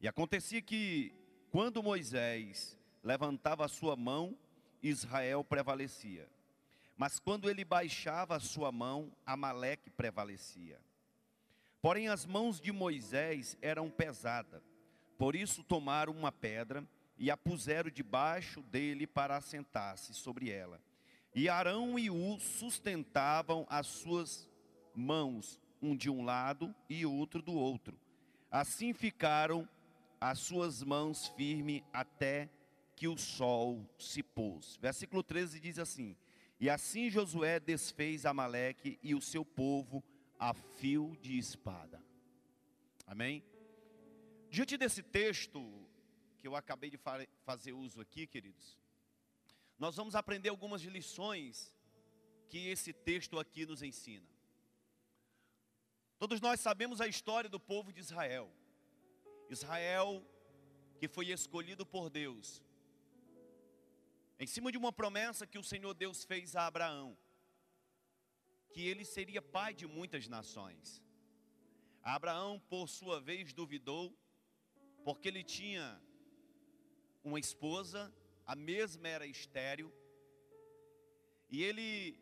[0.00, 1.23] E acontecia que
[1.54, 4.36] quando Moisés levantava a sua mão,
[4.82, 6.28] Israel prevalecia.
[6.96, 10.80] Mas quando ele baixava a sua mão, Amaleque prevalecia.
[11.80, 14.64] Porém, as mãos de Moisés eram pesadas.
[15.16, 16.84] Por isso tomaram uma pedra
[17.16, 20.80] e a puseram debaixo dele para assentar-se sobre ela.
[21.32, 24.50] E Arão e U sustentavam as suas
[24.92, 27.96] mãos, um de um lado e outro do outro.
[28.50, 29.68] Assim ficaram
[30.30, 32.48] as suas mãos firmes até
[32.96, 34.78] que o sol se pôs.
[34.80, 36.16] Versículo 13 diz assim:
[36.58, 40.02] E assim Josué desfez Amaleque e o seu povo
[40.38, 42.02] a fio de espada.
[43.06, 43.44] Amém?
[44.48, 45.60] Diante desse texto
[46.38, 46.98] que eu acabei de
[47.44, 48.78] fazer uso aqui, queridos,
[49.78, 51.76] nós vamos aprender algumas lições
[52.48, 54.26] que esse texto aqui nos ensina.
[56.18, 58.50] Todos nós sabemos a história do povo de Israel.
[59.48, 60.24] Israel,
[60.98, 62.62] que foi escolhido por Deus,
[64.38, 67.16] em cima de uma promessa que o Senhor Deus fez a Abraão,
[68.72, 71.02] que ele seria pai de muitas nações.
[72.02, 74.16] Abraão, por sua vez, duvidou,
[75.04, 76.00] porque ele tinha
[77.22, 78.12] uma esposa,
[78.46, 79.92] a mesma era estéril,
[81.48, 82.18] e ele,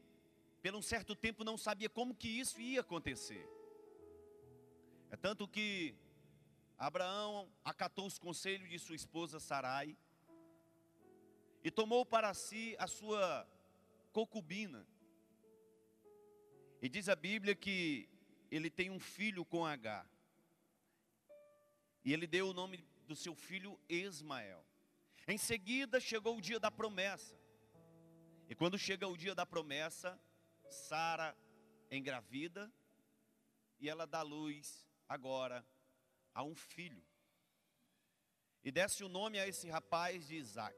[0.62, 3.48] por um certo tempo, não sabia como que isso ia acontecer.
[5.10, 5.94] É tanto que
[6.82, 9.96] Abraão acatou os conselhos de sua esposa Sarai
[11.62, 13.48] e tomou para si a sua
[14.10, 14.84] concubina.
[16.82, 18.08] E diz a Bíblia que
[18.50, 20.04] ele tem um filho com H.
[22.04, 24.66] E ele deu o nome do seu filho Ismael.
[25.28, 27.38] Em seguida chegou o dia da promessa.
[28.48, 30.20] E quando chega o dia da promessa,
[30.68, 31.32] Sara
[31.92, 32.72] engravida
[33.78, 35.64] e ela dá luz agora
[36.34, 37.02] a um filho.
[38.64, 40.76] E desce o nome a esse rapaz de Isaac.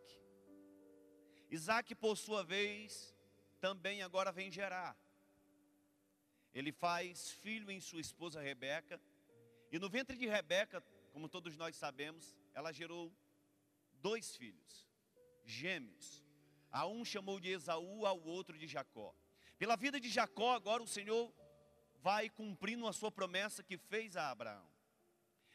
[1.51, 3.15] Isaac, por sua vez,
[3.61, 4.97] também agora vem gerar.
[6.55, 9.01] Ele faz filho em sua esposa Rebeca.
[9.71, 10.81] E no ventre de Rebeca,
[11.13, 13.13] como todos nós sabemos, ela gerou
[14.01, 14.89] dois filhos,
[15.45, 16.25] gêmeos.
[16.71, 19.15] A um chamou de Esaú, ao outro de Jacó.
[19.59, 21.33] Pela vida de Jacó, agora o Senhor
[22.01, 24.74] vai cumprindo a sua promessa que fez a Abraão.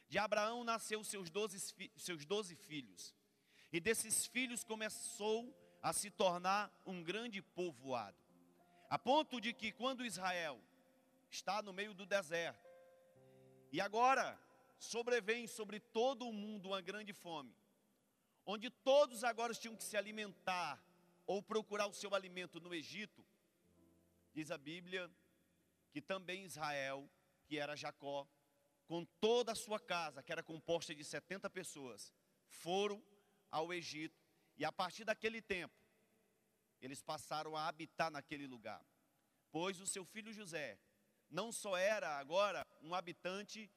[0.09, 1.59] De Abraão nasceu seus doze,
[1.95, 3.13] seus doze filhos.
[3.71, 8.17] E desses filhos começou a se tornar um grande povoado.
[8.89, 10.59] A ponto de que quando Israel
[11.29, 12.67] está no meio do deserto,
[13.71, 14.37] e agora
[14.79, 17.55] sobrevém sobre todo o mundo uma grande fome,
[18.43, 20.83] onde todos agora tinham que se alimentar
[21.27, 23.23] ou procurar o seu alimento no Egito,
[24.33, 25.07] diz a Bíblia
[25.91, 27.07] que também Israel,
[27.45, 28.27] que era Jacó,
[28.89, 32.11] com toda a sua casa, que era composta de 70 pessoas,
[32.47, 32.99] foram
[33.51, 34.19] ao Egito
[34.57, 35.75] e a partir daquele tempo,
[36.81, 38.83] eles passaram a habitar naquele lugar.
[39.51, 40.79] Pois o seu filho José
[41.29, 43.71] não só era agora um habitante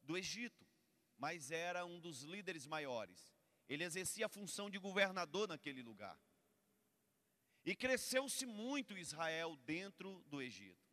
[0.00, 0.64] do Egito,
[1.18, 3.34] mas era um dos líderes maiores.
[3.68, 6.16] Ele exercia a função de governador naquele lugar.
[7.64, 10.86] E cresceu-se muito Israel dentro do Egito.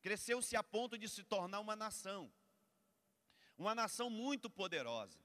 [0.00, 2.32] Cresceu-se a ponto de se tornar uma nação
[3.60, 5.18] uma nação muito poderosa.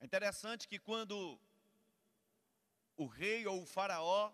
[0.00, 1.38] É interessante que quando
[2.96, 4.32] o rei ou o faraó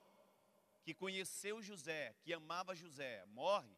[0.83, 3.77] que conheceu José, que amava José, morre,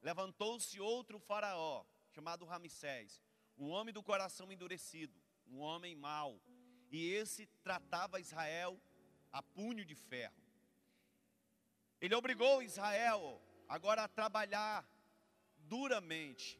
[0.00, 3.20] levantou-se outro faraó, chamado Ramsés,
[3.58, 6.40] um homem do coração endurecido, um homem mau,
[6.92, 8.80] e esse tratava Israel
[9.32, 10.40] a punho de ferro.
[12.00, 14.88] Ele obrigou Israel agora a trabalhar
[15.58, 16.58] duramente,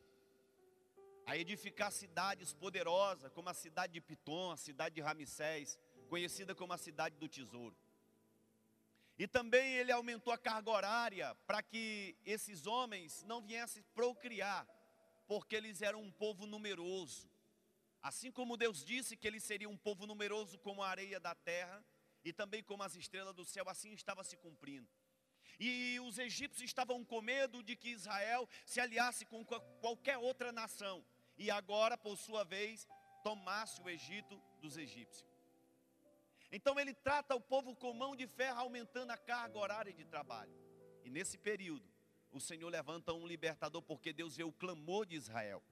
[1.29, 6.73] a edificar cidades poderosas, como a cidade de Pitom, a cidade de Ramsés, conhecida como
[6.73, 7.77] a cidade do tesouro.
[9.19, 14.67] E também ele aumentou a carga horária para que esses homens não viessem procriar,
[15.27, 17.29] porque eles eram um povo numeroso.
[18.01, 21.85] Assim como Deus disse que eles seriam um povo numeroso como a areia da terra
[22.25, 24.89] e também como as estrelas do céu, assim estava se cumprindo.
[25.61, 31.05] E os egípcios estavam com medo de que Israel se aliasse com qualquer outra nação
[31.39, 32.87] e agora, por sua vez,
[33.23, 35.29] tomasse o Egito dos egípcios.
[36.51, 40.53] Então ele trata o povo com mão de ferro, aumentando a carga horária de trabalho.
[41.05, 41.89] E nesse período,
[42.31, 45.63] o Senhor levanta um libertador, porque Deus vê o clamor de Israel,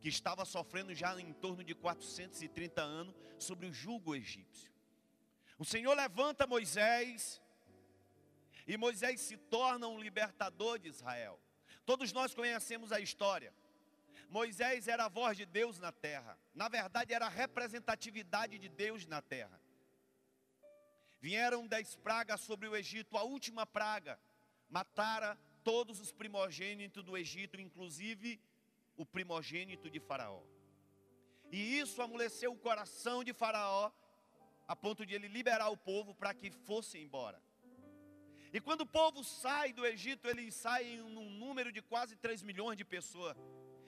[0.00, 4.70] que estava sofrendo já em torno de 430 anos sobre o jugo egípcio.
[5.58, 7.40] O Senhor levanta Moisés,
[8.66, 11.40] e Moisés se torna um libertador de Israel.
[11.84, 13.54] Todos nós conhecemos a história.
[14.28, 16.38] Moisés era a voz de Deus na terra.
[16.54, 19.60] Na verdade, era a representatividade de Deus na terra.
[21.20, 24.18] Vieram dez pragas sobre o Egito, a última praga
[24.68, 28.40] matara todos os primogênitos do Egito, inclusive
[28.96, 30.42] o primogênito de Faraó.
[31.50, 33.90] E isso amoleceu o coração de Faraó,
[34.66, 37.40] a ponto de ele liberar o povo para que fosse embora.
[38.52, 42.76] E quando o povo sai do Egito, eles saem num número de quase 3 milhões
[42.76, 43.36] de pessoas.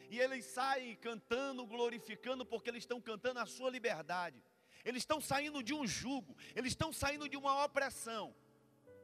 [0.09, 4.43] E eles saem cantando, glorificando, porque eles estão cantando a sua liberdade.
[4.85, 8.35] Eles estão saindo de um jugo, eles estão saindo de uma opressão.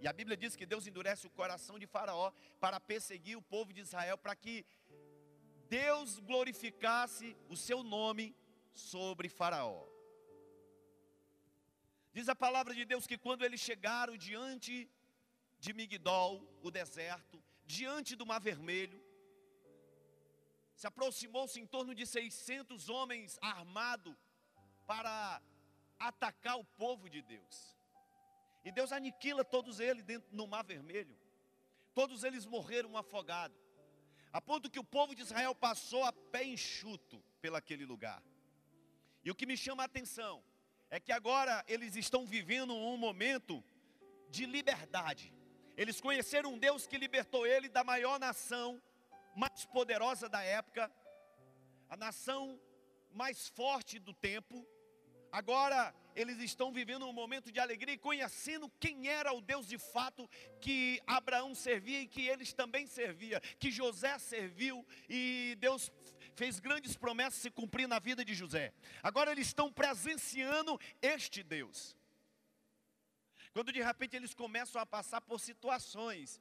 [0.00, 3.72] E a Bíblia diz que Deus endurece o coração de Faraó para perseguir o povo
[3.72, 4.64] de Israel, para que
[5.68, 8.34] Deus glorificasse o seu nome
[8.72, 9.86] sobre Faraó.
[12.12, 14.88] Diz a palavra de Deus que quando eles chegaram diante
[15.58, 19.03] de Migdol, o deserto, diante do Mar Vermelho,
[20.84, 24.14] se aproximou-se em torno de 600 homens armados
[24.86, 25.40] para
[25.98, 27.74] atacar o povo de Deus.
[28.62, 31.18] E Deus aniquila todos eles dentro no Mar Vermelho.
[31.94, 33.56] Todos eles morreram afogados.
[34.30, 38.22] A ponto que o povo de Israel passou a pé enxuto pelaquele lugar.
[39.24, 40.44] E o que me chama a atenção
[40.90, 43.64] é que agora eles estão vivendo um momento
[44.28, 45.32] de liberdade.
[45.78, 48.82] Eles conheceram um Deus que libertou ele da maior nação,
[49.36, 50.90] mais poderosa da época,
[51.88, 52.60] a nação
[53.10, 54.66] mais forte do tempo,
[55.34, 59.78] Agora eles estão vivendo um momento de alegria e conhecendo quem era o Deus de
[59.78, 60.30] fato
[60.60, 65.90] que Abraão servia e que eles também serviam, que José serviu e Deus
[66.36, 68.72] fez grandes promessas se cumprir na vida de José.
[69.02, 71.96] Agora eles estão presenciando este Deus.
[73.52, 76.40] Quando de repente eles começam a passar por situações,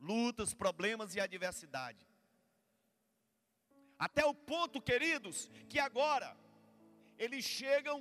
[0.00, 2.09] lutas, problemas e adversidade.
[4.06, 6.34] Até o ponto, queridos, que agora
[7.18, 7.98] eles chegam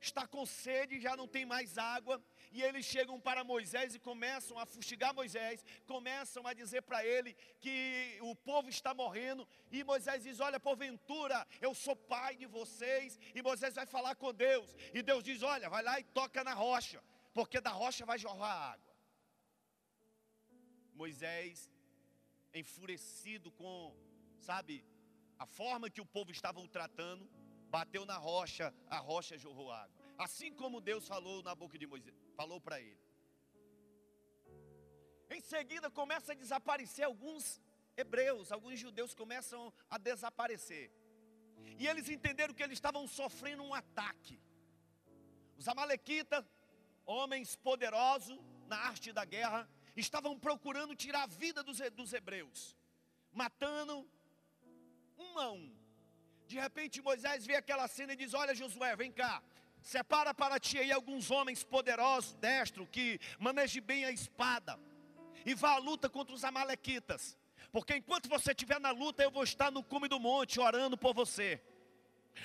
[0.00, 2.22] está com sede, já não tem mais água,
[2.52, 7.34] e eles chegam para Moisés e começam a fustigar Moisés, começam a dizer para ele
[7.60, 13.18] que o povo está morrendo, e Moisés diz: Olha, porventura eu sou pai de vocês,
[13.34, 16.54] e Moisés vai falar com Deus, e Deus diz: Olha, vai lá e toca na
[16.54, 17.02] rocha,
[17.34, 18.94] porque da rocha vai jorrar água.
[20.94, 21.70] Moisés,
[22.52, 23.96] enfurecido com,
[24.38, 24.84] sabe,
[25.38, 27.28] a forma que o povo estava o tratando,
[27.70, 29.94] bateu na rocha, a rocha jorrou água.
[30.16, 32.98] Assim como Deus falou na boca de Moisés, falou para ele.
[35.30, 37.60] Em seguida começa a desaparecer alguns
[37.96, 40.90] hebreus, alguns judeus começam a desaparecer.
[41.78, 44.40] E eles entenderam que eles estavam sofrendo um ataque.
[45.56, 46.44] Os amalequitas,
[47.04, 52.76] homens poderosos na arte da guerra, estavam procurando tirar a vida dos, dos hebreus,
[53.32, 54.08] matando
[55.18, 55.70] um a um.
[56.46, 59.42] De repente Moisés vê aquela cena e diz: Olha, Josué, vem cá.
[59.82, 64.78] Separa para ti aí alguns homens poderosos, destro, que maneje bem a espada.
[65.44, 67.38] E vá à luta contra os amalequitas.
[67.70, 71.14] Porque enquanto você estiver na luta, eu vou estar no cume do monte orando por
[71.14, 71.60] você.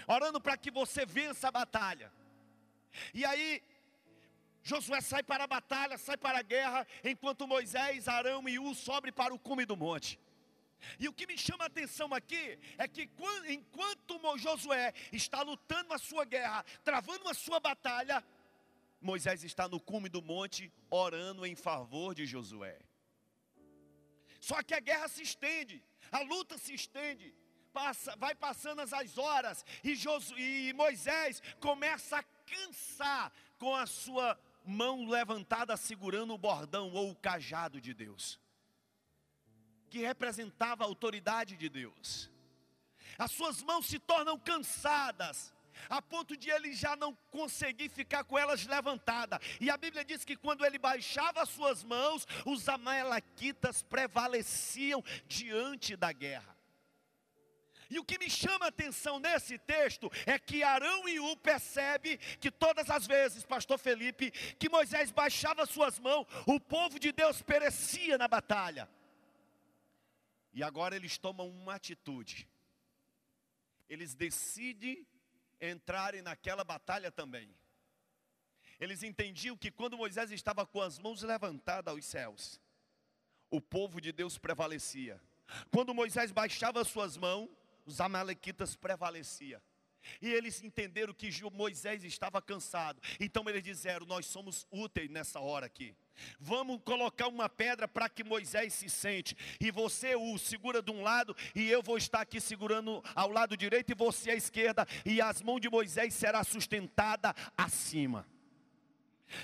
[0.08, 2.12] Orando para que você vença a batalha.
[3.14, 3.64] E aí,
[4.62, 9.12] Josué sai para a batalha, sai para a guerra, enquanto Moisés, Arão e U sobem
[9.12, 10.20] para o cume do monte.
[11.00, 13.10] E o que me chama a atenção aqui é que
[13.48, 18.24] enquanto Josué está lutando a sua guerra, travando a sua batalha,
[19.02, 22.80] Moisés está no cume do monte orando em favor de Josué.
[24.40, 27.34] Só que a guerra se estende, a luta se estende,
[27.72, 34.40] passa, vai passando as horas e, Josué, e Moisés começa a cansar com a sua
[34.66, 38.43] mão levantada segurando o bordão ou o cajado de Deus
[39.94, 42.28] que representava a autoridade de Deus.
[43.16, 45.54] As suas mãos se tornam cansadas,
[45.88, 49.40] a ponto de ele já não conseguir ficar com elas levantadas.
[49.62, 55.96] E a Bíblia diz que quando ele baixava as suas mãos, os amalequitas prevaleciam diante
[55.96, 56.58] da guerra.
[57.88, 62.18] E o que me chama a atenção nesse texto é que Arão e U percebe
[62.18, 67.44] que todas as vezes, pastor Felipe, que Moisés baixava suas mãos, o povo de Deus
[67.44, 68.90] perecia na batalha.
[70.54, 72.48] E agora eles tomam uma atitude.
[73.90, 75.06] Eles decidem
[75.60, 77.50] entrarem naquela batalha também.
[78.80, 82.62] Eles entendiam que quando Moisés estava com as mãos levantadas aos céus,
[83.50, 85.22] o povo de Deus prevalecia.
[85.72, 87.50] Quando Moisés baixava suas mãos,
[87.86, 89.62] os amalequitas prevaleciam.
[90.22, 93.02] E eles entenderam que Moisés estava cansado.
[93.20, 95.96] Então eles disseram: Nós somos úteis nessa hora aqui.
[96.40, 99.36] Vamos colocar uma pedra para que Moisés se sente.
[99.60, 103.56] E você o segura de um lado, e eu vou estar aqui segurando ao lado
[103.56, 108.28] direito, e você à esquerda, e as mãos de Moisés será sustentada acima.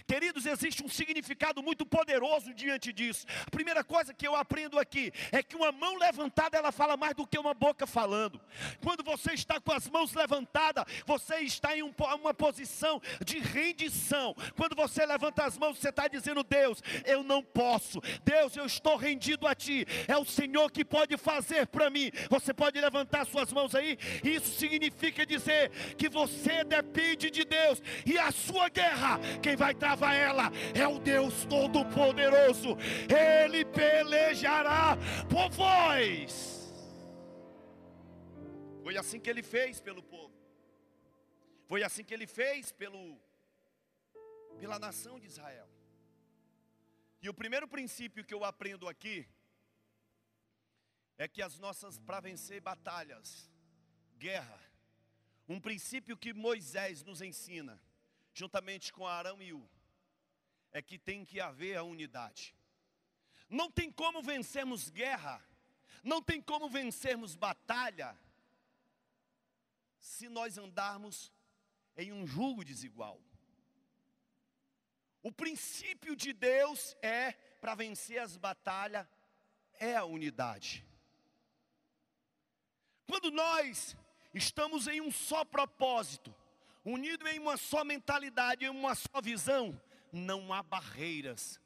[0.08, 3.26] Queridos, existe um significado muito poderoso diante disso.
[3.46, 7.16] A primeira coisa que eu aprendo aqui é que uma mão levantada ela fala mais
[7.16, 8.40] do que uma boca falando.
[8.82, 14.36] Quando você está com as mãos levantadas, você está em um, uma posição de rendição.
[14.56, 18.00] Quando você levanta as mãos, você está dizendo: Deus, eu não posso.
[18.24, 19.86] Deus, eu estou rendido a Ti.
[20.08, 22.12] É o Senhor que pode fazer para mim.
[22.30, 23.98] Você pode levantar suas mãos aí.
[24.24, 29.20] Isso significa dizer que você depende de Deus e a sua guerra.
[29.42, 32.78] Quem vai trava ela é o Deus Todo-Poderoso,
[33.10, 34.98] Ele pelejará
[35.30, 36.60] por vós.
[38.84, 40.34] Foi assim que ele fez pelo povo,
[41.68, 43.20] foi assim que ele fez pelo,
[44.58, 45.70] pela nação de Israel.
[47.22, 49.28] E o primeiro princípio que eu aprendo aqui
[51.18, 53.52] é que as nossas, para vencer batalhas,
[54.18, 54.60] guerra,
[55.48, 57.80] um princípio que Moisés nos ensina,
[58.34, 59.70] juntamente com Arão e U,
[60.72, 62.56] é que tem que haver a unidade.
[63.50, 65.44] Não tem como vencermos guerra,
[66.04, 68.18] não tem como vencermos batalha,
[69.98, 71.34] se nós andarmos
[71.98, 73.22] em um julgo desigual.
[75.22, 79.06] O princípio de Deus é, para vencer as batalhas,
[79.74, 80.86] é a unidade.
[83.06, 83.98] Quando nós
[84.34, 86.34] estamos em um só propósito,
[86.94, 89.80] unido em uma só mentalidade, em uma só visão,
[90.12, 91.60] não há barreiras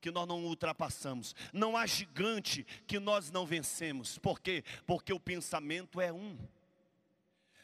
[0.00, 4.18] que nós não ultrapassamos, não há gigante que nós não vencemos.
[4.18, 4.64] Por quê?
[4.84, 6.36] Porque o pensamento é um.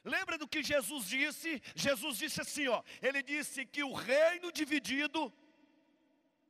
[0.05, 1.61] Lembra do que Jesus disse?
[1.75, 5.33] Jesus disse assim, ó, ele disse que o reino dividido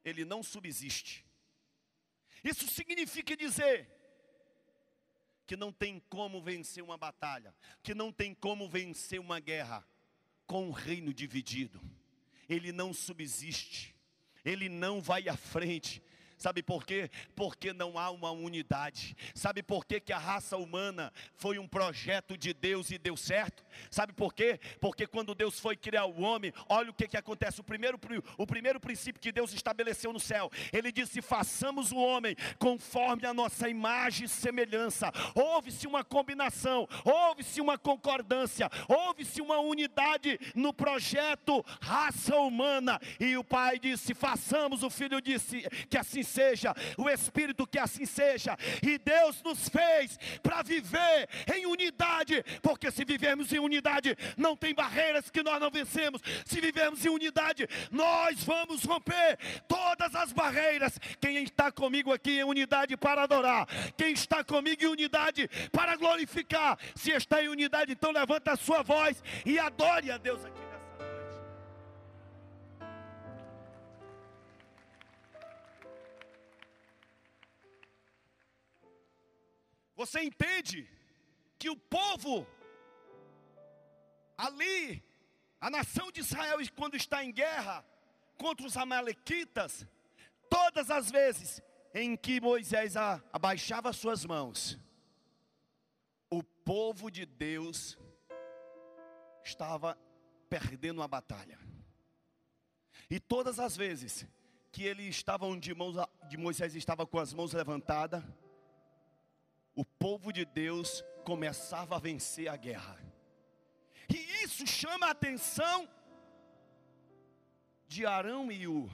[0.05, 1.25] ele não subsiste.
[2.45, 3.91] Isso significa dizer
[5.47, 9.85] que não tem como vencer uma batalha, que não tem como vencer uma guerra
[10.49, 11.81] com o reino dividido.
[12.49, 13.95] Ele não subsiste,
[14.45, 16.03] ele não vai à frente,
[16.39, 17.11] Sabe por quê?
[17.35, 19.17] Porque não há uma unidade.
[19.35, 23.65] Sabe por quê que a raça humana foi um projeto de Deus e deu certo?
[23.91, 24.61] Sabe por quê?
[24.81, 27.61] Porque quando Deus foi criar o homem, olha o que, que acontece.
[27.61, 27.99] O primeiro,
[28.37, 33.35] o primeiro princípio que Deus estabeleceu no céu, Ele disse: façamos o homem conforme a
[33.35, 35.13] nossa imagem e semelhança.
[35.35, 43.01] Houve-se uma combinação, houve-se uma concordância, houve-se uma unidade no projeto raça humana.
[43.19, 48.07] E o pai disse: façamos, o filho disse que assim seja, o Espírito que assim
[48.07, 48.57] seja.
[48.83, 54.75] E Deus nos fez para viver em unidade, porque se vivermos em unidade, não tem
[54.75, 56.21] barreiras que nós não vencemos.
[56.45, 60.99] Se vivermos em unidade, nós vamos romper todas as barreiras.
[61.21, 63.67] Quem está comigo aqui em unidade para adorar,
[63.97, 68.83] quem está comigo em unidade para glorificar, se está em unidade, então levanta a sua
[68.83, 70.68] voz e adore a Deus aqui.
[79.99, 80.89] Você entende
[81.59, 82.47] que o povo
[84.37, 85.03] ali,
[85.61, 87.85] a nação de Israel, quando está em guerra
[88.37, 89.85] contra os amalequitas,
[90.49, 91.61] todas as vezes
[91.93, 92.95] em que Moisés
[93.33, 94.79] abaixava suas mãos,
[96.31, 97.99] o povo de Deus
[99.43, 99.99] estava
[100.49, 101.59] perdendo uma batalha.
[103.11, 104.25] E todas as vezes
[104.71, 105.97] que ele estava de mãos,
[106.29, 108.23] de Moisés estava com as mãos levantadas,
[109.79, 112.99] o povo de Deus começava a vencer a guerra.
[114.13, 115.89] E isso chama a atenção
[117.87, 118.91] de Arão e U.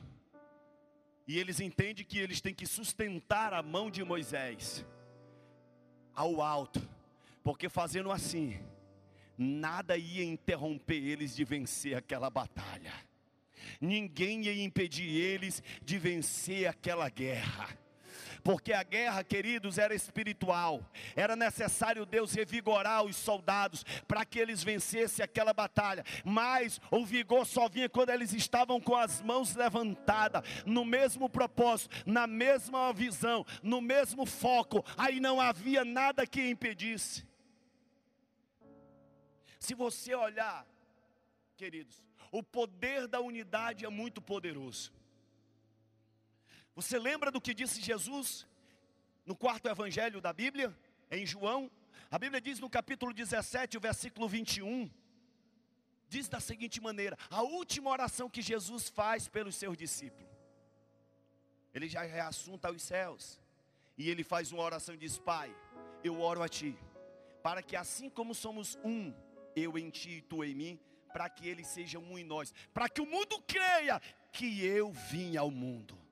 [1.27, 4.85] E eles entendem que eles têm que sustentar a mão de Moisés
[6.15, 6.87] ao alto,
[7.43, 8.61] porque fazendo assim,
[9.39, 12.93] nada ia interromper eles de vencer aquela batalha,
[13.81, 17.84] ninguém ia impedir eles de vencer aquela guerra
[18.45, 20.85] porque a guerra, queridos, era espiritual.
[21.17, 26.05] Era necessário Deus revigorar os soldados para que eles vencessem aquela batalha.
[26.23, 31.97] Mas o vigor só vinha quando eles estavam com as mãos levantadas, no mesmo propósito,
[32.05, 34.85] na mesma visão, no mesmo foco.
[34.99, 37.27] Aí não havia nada que impedisse.
[39.59, 40.67] Se você olhar,
[41.57, 44.93] queridos, o poder da unidade é muito poderoso.
[46.75, 48.47] Você lembra do que disse Jesus
[49.25, 50.77] no quarto evangelho da Bíblia,
[51.11, 51.71] em João?
[52.11, 54.91] A Bíblia diz no capítulo 17, o versículo 21,
[56.09, 60.33] diz da seguinte maneira: a última oração que Jesus faz pelos seus discípulos.
[61.73, 63.41] Ele já reassunta aos céus,
[63.97, 65.55] e ele faz uma oração e diz: Pai,
[66.03, 66.77] eu oro a Ti,
[67.43, 69.15] para que assim como somos um,
[69.55, 70.81] eu em Ti e Tu em mim,
[71.13, 74.01] para que eles sejam um em nós, para que o mundo creia
[74.33, 76.04] que eu vim ao mundo.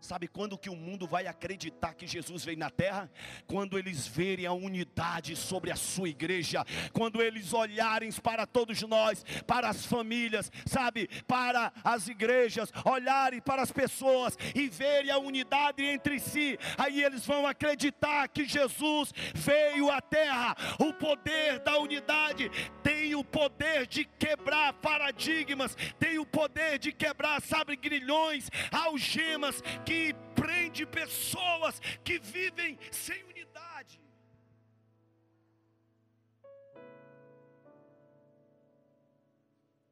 [0.00, 3.10] Sabe quando que o mundo vai acreditar que Jesus veio na terra?
[3.46, 9.24] Quando eles verem a unidade sobre a sua igreja, quando eles olharem para todos nós,
[9.46, 15.82] para as famílias, sabe, para as igrejas, olharem para as pessoas e verem a unidade
[15.82, 20.56] entre si, aí eles vão acreditar que Jesus veio à terra.
[20.78, 22.50] O poder da unidade
[22.82, 30.14] tem o poder de quebrar paradigmas, tem o poder de quebrar, sabe, grilhões, algemas que
[30.34, 34.00] prende pessoas que vivem sem unidade.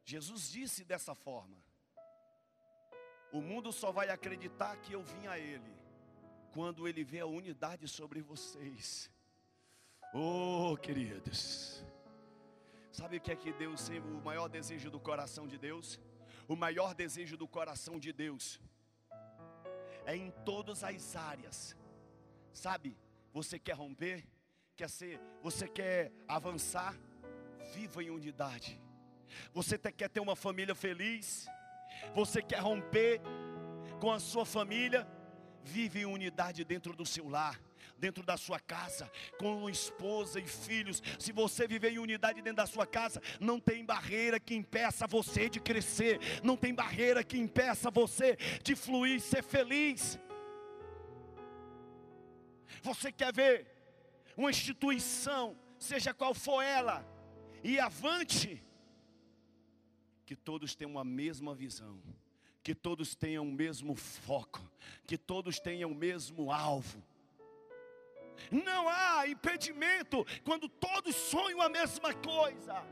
[0.05, 1.57] Jesus disse dessa forma:
[3.33, 5.75] O mundo só vai acreditar que eu vim a Ele
[6.53, 9.11] quando Ele vê a unidade sobre vocês.
[10.12, 11.85] Oh, queridos,
[12.95, 15.99] sabe o que é que Deus, o maior desejo do coração de Deus?
[16.47, 18.61] O maior desejo do coração de Deus
[20.07, 21.76] é em todas as áreas.
[22.53, 22.97] Sabe?
[23.32, 24.24] Você quer romper?
[24.76, 25.20] Quer ser?
[25.42, 26.95] Você quer avançar?
[27.74, 28.80] Viva em unidade.
[29.53, 31.49] Você quer ter uma família feliz?
[32.14, 33.20] Você quer romper
[34.01, 35.05] com a sua família?
[35.64, 37.61] Vive em unidade dentro do seu lar
[37.99, 41.03] dentro da sua casa, com esposa e filhos.
[41.18, 45.49] Se você viver em unidade dentro da sua casa, não tem barreira que impeça você
[45.49, 50.18] de crescer, não tem barreira que impeça você de fluir, ser feliz.
[52.82, 53.66] Você quer ver
[54.36, 57.07] uma instituição, seja qual for ela,
[57.62, 58.61] e avante,
[60.26, 62.03] que todos tenham a mesma visão,
[62.62, 64.61] que todos tenham o mesmo foco,
[65.07, 67.03] que todos tenham o mesmo alvo
[68.51, 72.85] não há impedimento quando todos sonham a mesma coisa.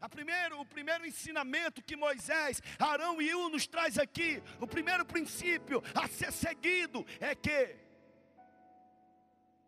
[0.00, 5.04] A primeiro, o primeiro ensinamento que Moisés, Arão e U nos traz aqui, o primeiro
[5.06, 7.76] princípio a ser seguido é que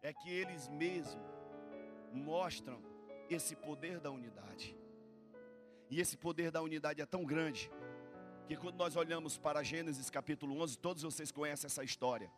[0.02, 1.24] é que eles mesmos
[2.12, 2.80] mostram
[3.30, 4.76] esse poder da unidade.
[5.90, 7.70] E esse poder da unidade é tão grande
[8.46, 12.30] que quando nós olhamos para Gênesis capítulo 11, todos vocês conhecem essa história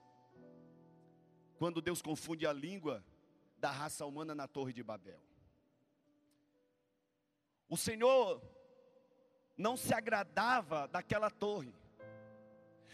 [1.58, 3.04] quando Deus confunde a língua
[3.58, 5.20] da raça humana na Torre de Babel.
[7.68, 8.40] O Senhor
[9.56, 11.74] não se agradava daquela torre.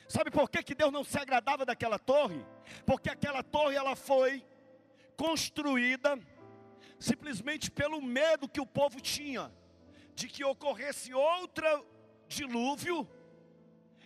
[0.09, 2.45] Sabe por que, que Deus não se agradava daquela torre?
[2.87, 4.45] Porque aquela torre ela foi
[5.17, 6.19] construída
[6.99, 9.53] simplesmente pelo medo que o povo tinha
[10.15, 11.87] de que ocorresse outro
[12.27, 13.07] dilúvio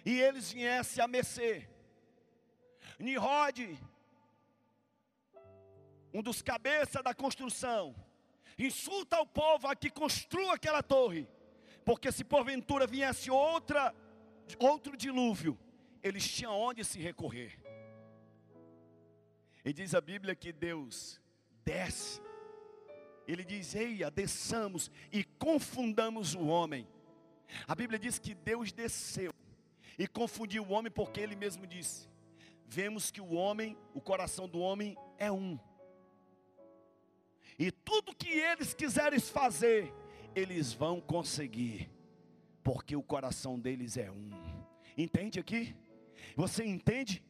[0.04, 1.70] e eles viessem a mecer.
[2.98, 3.78] Nirod
[6.18, 7.94] um dos cabeças da construção,
[8.58, 11.28] insulta o povo a que construa aquela torre,
[11.84, 13.94] porque se porventura viesse outra,
[14.58, 15.56] outro dilúvio,
[16.02, 17.56] eles tinham onde se recorrer.
[19.64, 21.20] E diz a Bíblia que Deus
[21.64, 22.20] desce,
[23.24, 26.88] ele diz: Eia, desçamos e confundamos o homem.
[27.68, 29.32] A Bíblia diz que Deus desceu
[29.96, 32.08] e confundiu o homem porque ele mesmo disse:
[32.66, 35.56] Vemos que o homem, o coração do homem é um.
[37.58, 39.92] E tudo que eles quiserem fazer,
[40.34, 41.90] eles vão conseguir,
[42.62, 44.30] porque o coração deles é um.
[44.96, 45.74] Entende aqui?
[46.36, 47.22] Você entende?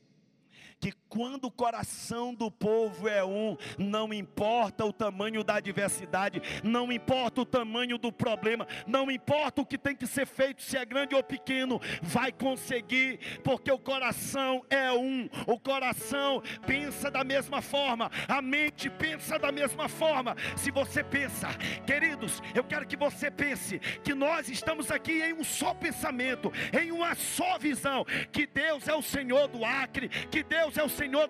[0.81, 6.93] que quando o coração do povo é um, não importa o tamanho da adversidade, não
[6.93, 10.85] importa o tamanho do problema, não importa o que tem que ser feito, se é
[10.85, 17.63] grande ou pequeno, vai conseguir, porque o coração é um, o coração pensa da mesma
[17.63, 20.37] forma, a mente pensa da mesma forma.
[20.57, 21.49] Se você pensa,
[21.87, 26.91] queridos, eu quero que você pense que nós estamos aqui em um só pensamento, em
[26.93, 31.29] uma só visão, que Deus é o Senhor do Acre, que Deus é o Senhor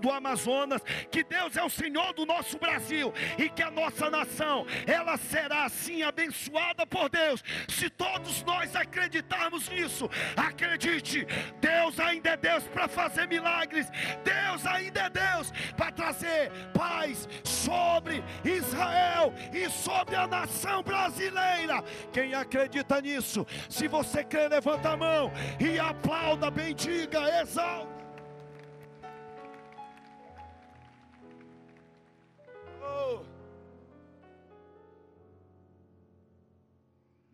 [0.00, 4.66] do Amazonas, que Deus é o Senhor do nosso Brasil e que a nossa nação,
[4.86, 7.42] ela será assim abençoada por Deus.
[7.68, 11.26] Se todos nós acreditarmos nisso, acredite,
[11.60, 13.88] Deus ainda é Deus para fazer milagres.
[14.22, 21.82] Deus ainda é Deus para trazer paz sobre Israel e sobre a nação brasileira.
[22.12, 23.46] Quem acredita nisso?
[23.68, 27.97] Se você crê, levanta a mão e aplauda, bendiga, exalta.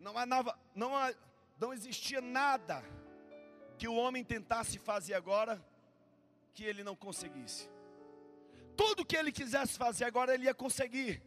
[0.05, 0.25] Não, há
[0.75, 1.15] não, há,
[1.57, 2.83] não existia nada
[3.75, 5.59] que o homem tentasse fazer agora
[6.53, 7.67] que ele não conseguisse.
[8.77, 11.23] Tudo que ele quisesse fazer agora ele ia conseguir.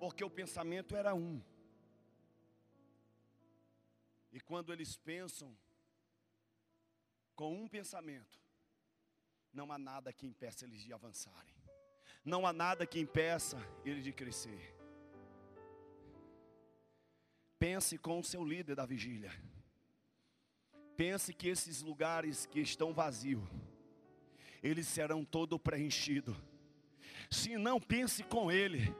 [0.00, 1.42] Porque o pensamento era um.
[4.32, 5.54] E quando eles pensam
[7.36, 8.40] com um pensamento,
[9.52, 11.54] não há nada que impeça eles de avançarem.
[12.24, 14.71] Não há nada que impeça eles de crescer.
[17.62, 19.30] Pense com o seu líder da vigília.
[20.96, 23.48] Pense que esses lugares que estão vazios,
[24.60, 26.34] eles serão todo preenchidos.
[27.30, 28.92] Se não pense com ele,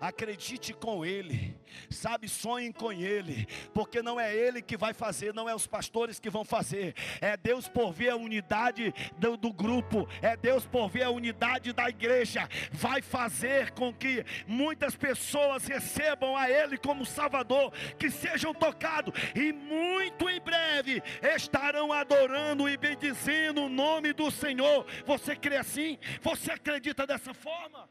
[0.00, 1.56] acredite com Ele,
[1.88, 6.18] sabe, sonhem com Ele, porque não é Ele que vai fazer, não é os pastores
[6.18, 10.88] que vão fazer, é Deus por ver a unidade do, do grupo, é Deus por
[10.88, 17.06] ver a unidade da igreja, vai fazer com que muitas pessoas recebam a Ele como
[17.06, 24.30] Salvador, que sejam tocados e muito em breve estarão adorando e bendizendo o nome do
[24.30, 24.86] Senhor.
[25.06, 25.98] Você crê assim?
[26.22, 27.88] Você acredita dessa forma?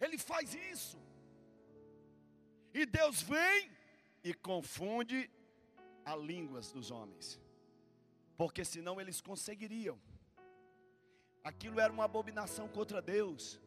[0.00, 0.98] Ele faz isso.
[2.72, 3.70] E Deus vem
[4.22, 5.30] e confunde
[6.04, 7.40] as línguas dos homens.
[8.36, 9.98] Porque senão eles conseguiriam.
[11.42, 13.60] Aquilo era uma abominação contra Deus.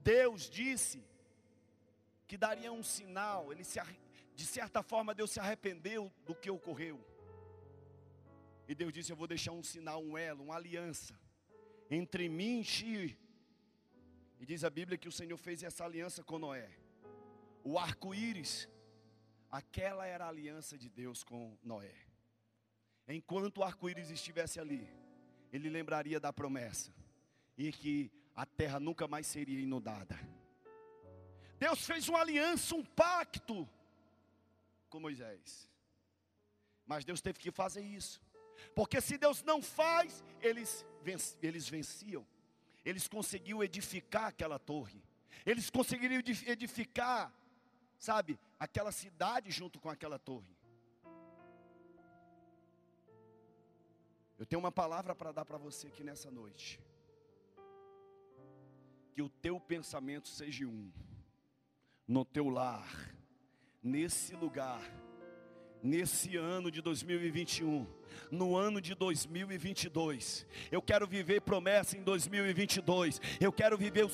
[0.00, 1.02] Deus disse
[2.26, 3.80] que daria um sinal, ele se,
[4.34, 7.02] de certa forma Deus se arrependeu do que ocorreu.
[8.66, 11.18] E Deus disse: Eu vou deixar um sinal, um elo, uma aliança
[11.90, 13.18] entre mim e
[14.40, 16.70] e diz a Bíblia que o Senhor fez essa aliança com Noé.
[17.64, 18.68] O arco-íris,
[19.50, 21.94] aquela era a aliança de Deus com Noé.
[23.08, 24.88] Enquanto o arco-íris estivesse ali,
[25.52, 26.92] ele lembraria da promessa
[27.56, 30.18] e que a terra nunca mais seria inundada.
[31.58, 33.68] Deus fez uma aliança, um pacto
[34.88, 35.68] com Moisés.
[36.86, 38.20] Mas Deus teve que fazer isso.
[38.74, 40.86] Porque se Deus não faz, eles,
[41.42, 42.24] eles venciam
[42.88, 45.02] eles conseguiram edificar aquela torre,
[45.44, 47.30] eles conseguiriam edificar,
[47.98, 50.56] sabe, aquela cidade junto com aquela torre.
[54.38, 56.80] Eu tenho uma palavra para dar para você aqui nessa noite.
[59.12, 60.90] Que o teu pensamento seja um,
[62.06, 62.88] no teu lar,
[63.82, 64.80] nesse lugar,
[65.82, 67.97] nesse ano de 2021
[68.30, 70.46] no ano de 2022.
[70.70, 73.20] Eu quero viver promessa em 2022.
[73.40, 74.10] Eu quero viver o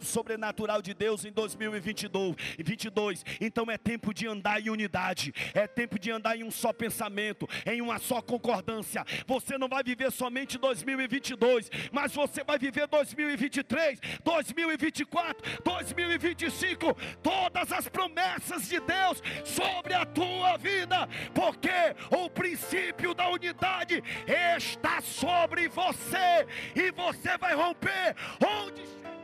[0.00, 3.24] sobrenatural de Deus em 2022.
[3.40, 5.32] Então é tempo de andar em unidade.
[5.52, 9.04] É tempo de andar em um só pensamento, em uma só concordância.
[9.26, 16.96] Você não vai viver somente 2022, mas você vai viver 2023, 2024, 2025.
[17.22, 21.70] Todas as promessas de Deus sobre a tua vida, porque
[22.10, 28.14] o princípio da unidade está sobre você e você vai romper
[28.44, 29.14] onde chegar.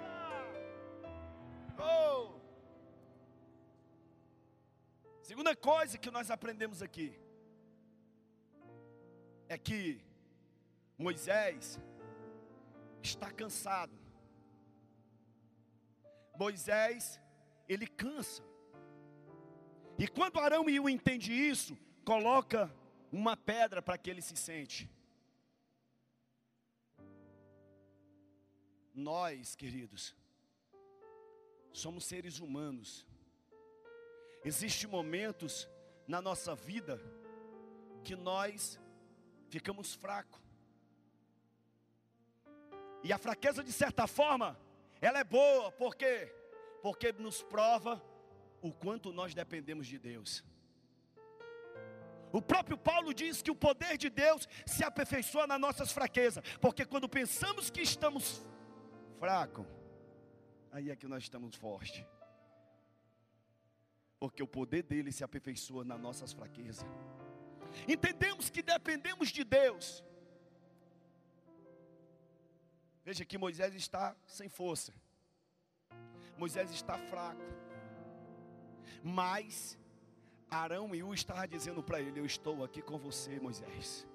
[1.79, 2.41] Oh.
[5.23, 7.19] Segunda coisa que nós aprendemos aqui
[9.49, 10.05] é que
[10.97, 11.81] Moisés
[13.03, 13.99] está cansado.
[16.39, 17.21] Moisés,
[17.69, 18.43] ele cansa.
[19.99, 22.73] E quando Arão e o entende isso, coloca
[23.11, 24.89] uma pedra para que ele se sente.
[28.95, 30.15] Nós, queridos,
[31.73, 33.07] somos seres humanos.
[34.45, 35.69] Existem momentos
[36.07, 37.01] na nossa vida
[38.05, 38.79] que nós
[39.49, 40.41] ficamos fracos.
[43.03, 44.59] E a fraqueza, de certa forma,
[45.01, 46.33] ela é boa, por quê?
[46.83, 48.03] Porque nos prova
[48.61, 50.45] o quanto nós dependemos de Deus.
[52.33, 56.85] O próprio Paulo diz que o poder de Deus se aperfeiçoa nas nossas fraquezas, porque
[56.85, 58.43] quando pensamos que estamos
[59.19, 59.67] fracos,
[60.71, 62.05] aí é que nós estamos fortes.
[64.19, 66.87] Porque o poder dele se aperfeiçoa nas nossas fraquezas.
[67.89, 70.05] Entendemos que dependemos de Deus.
[73.05, 74.93] Veja que Moisés está sem força.
[76.37, 77.41] Moisés está fraco.
[79.03, 79.79] Mas
[80.51, 84.07] Arão e U estavam dizendo para ele: Eu estou aqui com você, Moisés.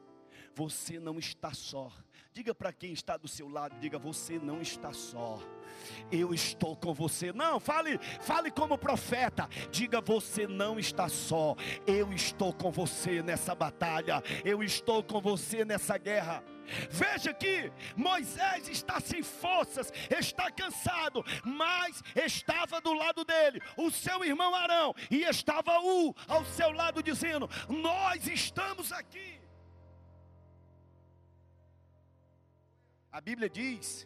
[0.56, 1.92] Você não está só.
[2.32, 5.40] Diga para quem está do seu lado, diga: Você não está só.
[6.12, 7.34] Eu estou com você.
[7.34, 9.50] Não, fale, fale como profeta.
[9.70, 11.56] Diga: Você não está só.
[11.86, 14.24] Eu estou com você nessa batalha.
[14.44, 16.44] Eu estou com você nessa guerra.
[16.90, 24.26] Veja que Moisés está sem forças, está cansado, mas estava do lado dele o seu
[24.26, 29.45] irmão Arão, e estava U ao seu lado dizendo: Nós estamos aqui.
[33.16, 34.06] A Bíblia diz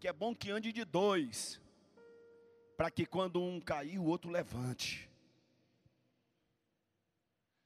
[0.00, 1.60] que é bom que ande de dois,
[2.76, 5.08] para que quando um cair, o outro levante.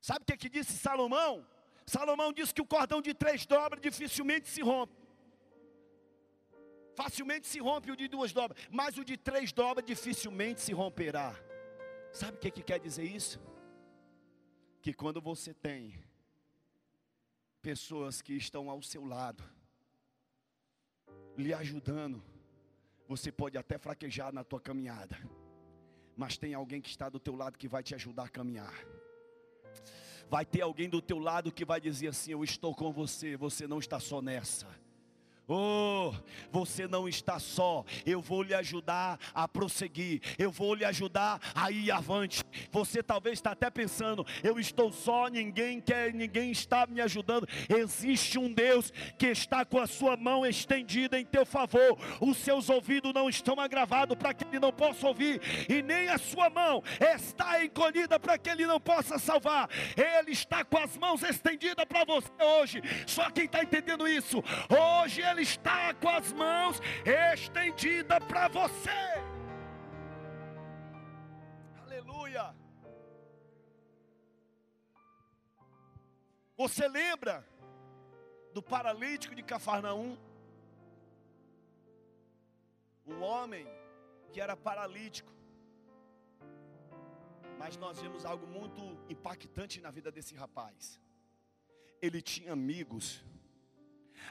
[0.02, 1.46] Sabe o que, que disse Salomão?
[1.86, 4.92] Salomão disse que o cordão de três dobras dificilmente se rompe.
[6.94, 11.34] Facilmente se rompe o de duas dobras, mas o de três dobras dificilmente se romperá.
[12.12, 13.40] Sabe o que, que quer dizer isso?
[14.82, 15.98] Que quando você tem
[17.62, 19.42] pessoas que estão ao seu lado,
[21.40, 22.22] lhe ajudando,
[23.08, 25.16] você pode até fraquejar na tua caminhada,
[26.16, 28.74] mas tem alguém que está do teu lado que vai te ajudar a caminhar.
[30.28, 33.66] Vai ter alguém do teu lado que vai dizer assim: Eu estou com você, você
[33.66, 34.68] não está só nessa.
[35.52, 36.14] Oh,
[36.52, 37.84] você não está só.
[38.06, 40.22] Eu vou lhe ajudar a prosseguir.
[40.38, 42.44] Eu vou lhe ajudar a ir avante.
[42.70, 47.48] Você talvez está até pensando: eu estou só, ninguém quer, ninguém está me ajudando.
[47.68, 51.98] Existe um Deus que está com a sua mão estendida em teu favor.
[52.20, 56.18] Os seus ouvidos não estão agravados para que ele não possa ouvir, e nem a
[56.18, 59.68] sua mão está encolhida para que ele não possa salvar.
[59.96, 62.82] Ele está com as mãos estendidas para você hoje.
[63.04, 69.00] Só quem está entendendo isso, hoje ele está com as mãos estendidas para você.
[71.82, 72.54] Aleluia.
[76.56, 77.46] Você lembra
[78.52, 80.16] do paralítico de Cafarnaum?
[83.06, 83.66] Um homem
[84.32, 85.32] que era paralítico.
[87.58, 91.00] Mas nós vimos algo muito impactante na vida desse rapaz.
[92.00, 93.22] Ele tinha amigos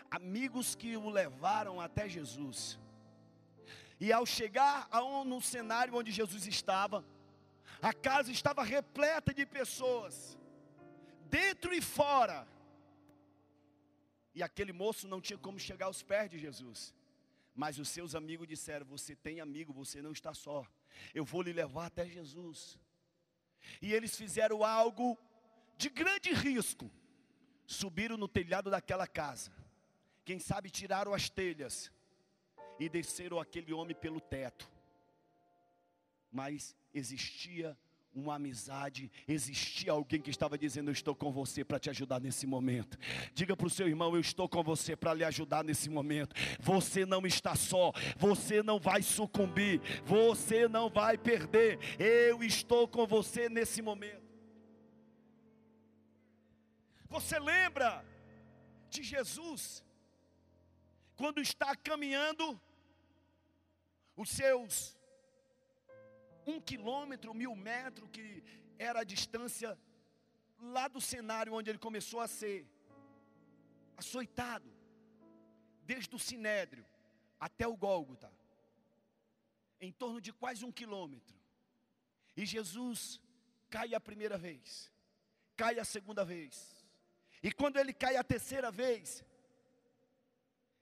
[0.10, 2.80] amigos que o levaram até Jesus.
[4.00, 4.90] E ao chegar
[5.26, 7.06] no cenário onde Jesus estava,
[7.82, 10.38] a casa estava repleta de pessoas,
[11.30, 12.48] dentro e fora.
[14.34, 16.94] E aquele moço não tinha como chegar aos pés de Jesus.
[17.54, 20.66] Mas os seus amigos disseram: Você tem amigo, você não está só.
[21.14, 22.80] Eu vou lhe levar até Jesus.
[23.82, 25.18] E eles fizeram algo
[25.78, 26.90] de grande risco.
[27.68, 29.52] Subiram no telhado daquela casa
[30.30, 31.92] quem sabe tiraram as telhas
[32.80, 34.70] e desceram aquele homem pelo teto.
[36.32, 37.76] Mas existia
[38.14, 42.46] uma amizade, existia alguém que estava dizendo: Eu estou com você para te ajudar nesse
[42.46, 42.96] momento.
[43.34, 46.36] Diga para o seu irmão: Eu estou com você para lhe ajudar nesse momento.
[46.60, 51.80] Você não está só, você não vai sucumbir, você não vai perder.
[51.98, 54.30] Eu estou com você nesse momento.
[57.10, 58.06] Você lembra
[58.92, 59.89] de Jesus?
[61.20, 62.46] Quando está caminhando
[64.16, 64.98] os seus
[66.48, 68.26] um quilômetro, mil metros, que
[68.88, 69.78] era a distância
[70.76, 72.66] lá do cenário onde ele começou a ser
[73.98, 74.72] açoitado,
[75.84, 76.86] desde o Sinédrio
[77.38, 78.32] até o Gólgota,
[79.82, 81.38] em torno de quase um quilômetro.
[82.38, 83.20] E Jesus
[83.70, 84.90] cai a primeira vez,
[85.58, 86.54] cai a segunda vez,
[87.44, 89.22] e quando ele cai a terceira vez,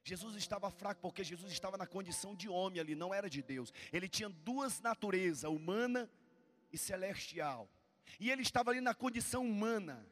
[0.08, 3.74] Jesus estava fraco porque Jesus estava na condição de homem ali, não era de Deus.
[3.92, 6.10] Ele tinha duas naturezas, humana
[6.72, 7.70] e celestial.
[8.18, 10.08] E ele estava ali na condição humana,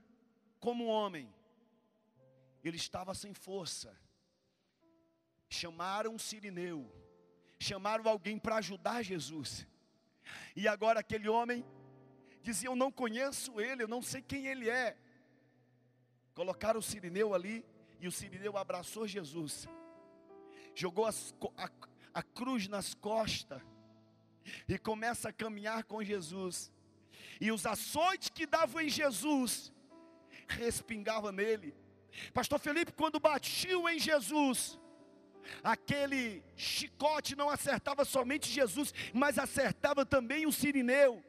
[0.60, 1.34] como homem.
[2.62, 3.98] Ele estava sem força.
[5.48, 6.92] Chamaram um sirineu,
[7.58, 9.66] chamaram alguém para ajudar Jesus.
[10.58, 11.66] E agora aquele homem
[12.42, 14.98] dizia: Eu não conheço ele, eu não sei quem ele é.
[16.34, 17.66] Colocaram o sirineu ali
[18.02, 19.66] e o sirineu abraçou Jesus,
[20.76, 21.70] jogou as, a,
[22.14, 23.62] a cruz nas costas
[24.68, 26.72] e começa a caminhar com Jesus.
[27.40, 29.74] E os açoites que davam em Jesus
[30.48, 31.74] respingavam nele.
[32.34, 34.80] Pastor Felipe, quando batiu em Jesus,
[35.64, 41.24] aquele chicote não acertava somente Jesus, mas acertava também o sirineu.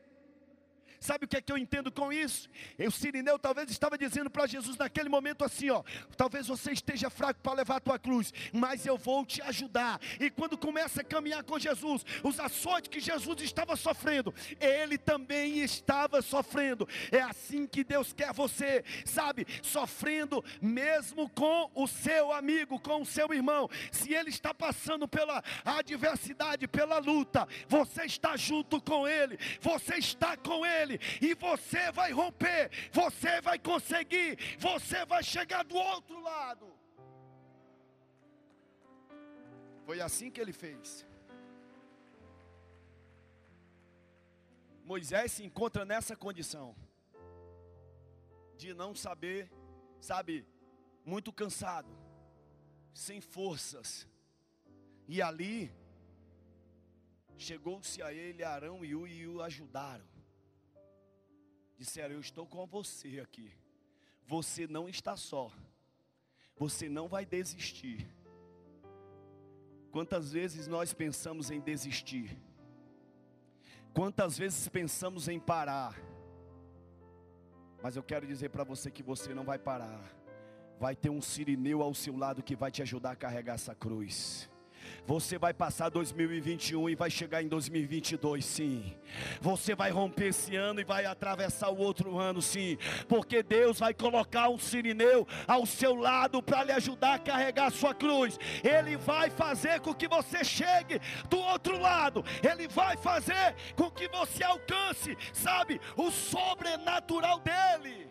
[1.06, 2.48] Sabe o que é que eu entendo com isso?
[2.80, 5.84] O Sirineu talvez estava dizendo para Jesus naquele momento assim, ó,
[6.16, 10.00] talvez você esteja fraco para levar a tua cruz, mas eu vou te ajudar.
[10.18, 15.60] E quando começa a caminhar com Jesus, os açoites que Jesus estava sofrendo, ele também
[15.60, 16.88] estava sofrendo.
[17.12, 19.46] É assim que Deus quer você, sabe?
[19.62, 23.70] Sofrendo mesmo com o seu amigo, com o seu irmão.
[23.92, 30.36] Se ele está passando pela adversidade, pela luta, você está junto com ele, você está
[30.36, 36.20] com ele ele, e você vai romper, você vai conseguir, você vai chegar do outro
[36.20, 36.72] lado.
[39.84, 41.06] Foi assim que ele fez.
[44.84, 46.74] Moisés se encontra nessa condição
[48.56, 49.50] de não saber,
[50.00, 50.46] sabe,
[51.04, 51.88] muito cansado,
[52.94, 54.08] sem forças.
[55.08, 55.72] E ali
[57.36, 60.15] chegou-se a ele Arão e o, e o ajudaram
[61.76, 63.52] disseram: Eu estou com você aqui.
[64.26, 65.52] Você não está só.
[66.56, 68.08] Você não vai desistir.
[69.90, 72.36] Quantas vezes nós pensamos em desistir?
[73.94, 75.98] Quantas vezes pensamos em parar?
[77.82, 80.04] Mas eu quero dizer para você que você não vai parar.
[80.78, 84.50] Vai ter um sirineu ao seu lado que vai te ajudar a carregar essa cruz.
[85.06, 88.92] Você vai passar 2021 e vai chegar em 2022, sim.
[89.40, 92.76] Você vai romper esse ano e vai atravessar o outro ano, sim.
[93.08, 97.70] Porque Deus vai colocar um sirineu ao seu lado para lhe ajudar a carregar a
[97.70, 98.36] sua cruz.
[98.64, 101.00] Ele vai fazer com que você chegue
[101.30, 102.24] do outro lado.
[102.42, 108.08] Ele vai fazer com que você alcance, sabe, o sobrenatural dele.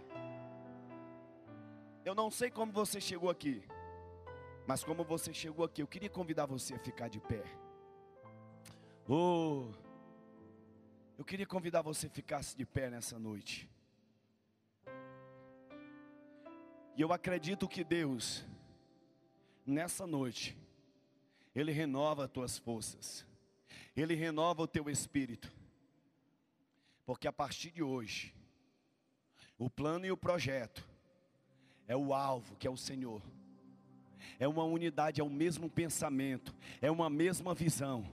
[2.05, 3.63] Eu não sei como você chegou aqui.
[4.67, 7.43] Mas como você chegou aqui, eu queria convidar você a ficar de pé.
[9.07, 9.71] Oh,
[11.17, 13.69] eu queria convidar você a ficar de pé nessa noite.
[16.97, 18.43] E eu acredito que Deus,
[19.65, 20.57] nessa noite,
[21.53, 23.23] Ele renova as tuas forças,
[23.95, 25.53] Ele renova o teu espírito,
[27.05, 28.33] porque a partir de hoje,
[29.59, 30.83] o plano e o projeto
[31.87, 33.21] é o alvo, que é o Senhor
[34.39, 38.05] é uma unidade, é o mesmo pensamento, é uma mesma visão.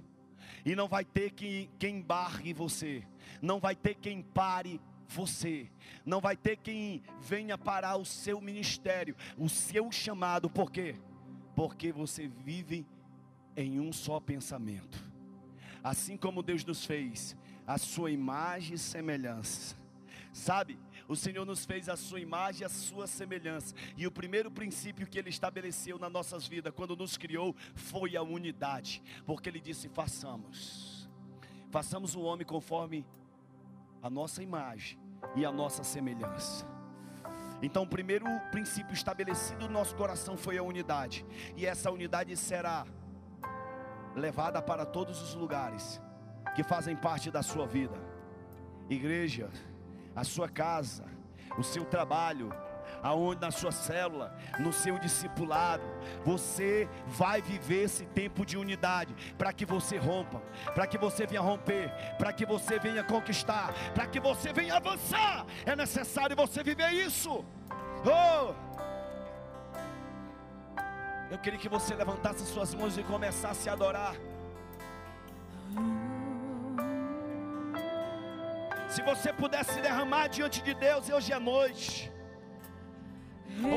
[0.65, 3.03] E não vai ter que, quem barre você,
[3.41, 5.69] não vai ter quem pare você,
[6.05, 10.97] não vai ter quem venha parar o seu ministério, o seu chamado, por quê?
[11.55, 12.87] Porque você vive
[13.57, 15.05] em um só pensamento.
[15.83, 17.37] Assim como Deus nos fez,
[17.67, 19.77] a sua imagem e semelhança.
[20.33, 20.79] Sabe,
[21.13, 23.75] o Senhor nos fez a sua imagem e a sua semelhança.
[23.97, 28.23] E o primeiro princípio que ele estabeleceu nas nossas vidas, quando nos criou, foi a
[28.23, 29.03] unidade.
[29.27, 31.09] Porque ele disse: façamos.
[31.71, 33.07] Façamos o homem conforme
[34.03, 34.99] a nossa imagem
[35.37, 36.67] e a nossa semelhança.
[37.63, 41.25] Então, o primeiro princípio estabelecido no nosso coração foi a unidade,
[41.57, 42.85] e essa unidade será
[44.17, 46.01] levada para todos os lugares
[46.57, 47.97] que fazem parte da sua vida.
[48.91, 49.49] Igreja,
[50.15, 51.05] a sua casa,
[51.59, 52.53] o seu trabalho,
[53.03, 55.83] aonde na sua célula, no seu discipulado,
[56.25, 60.41] você vai viver esse tempo de unidade, para que você rompa,
[60.75, 65.47] para que você venha romper, para que você venha conquistar, para que você venha avançar.
[65.67, 67.45] É necessário você viver isso.
[68.05, 68.55] Oh!
[71.31, 74.15] Eu queria que você levantasse suas mãos e começasse a adorar.
[78.93, 82.13] Se você pudesse derramar diante de Deus hoje à noite.
[83.49, 83.73] Entra,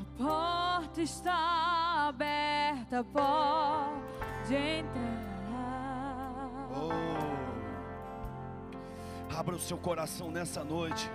[0.00, 5.50] a porta está aberta, pode entrar.
[6.76, 6.92] Oh,
[9.36, 11.10] abra o seu coração nessa noite.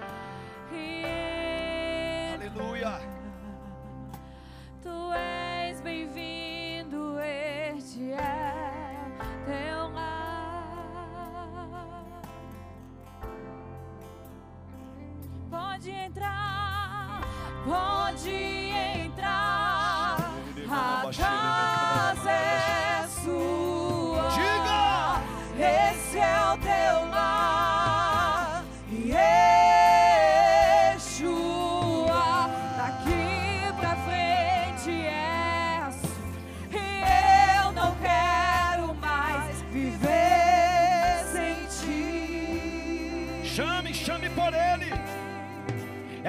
[0.74, 3.23] Entra, Aleluia.
[15.84, 17.22] Pode entrar,
[17.66, 18.63] pode entrar.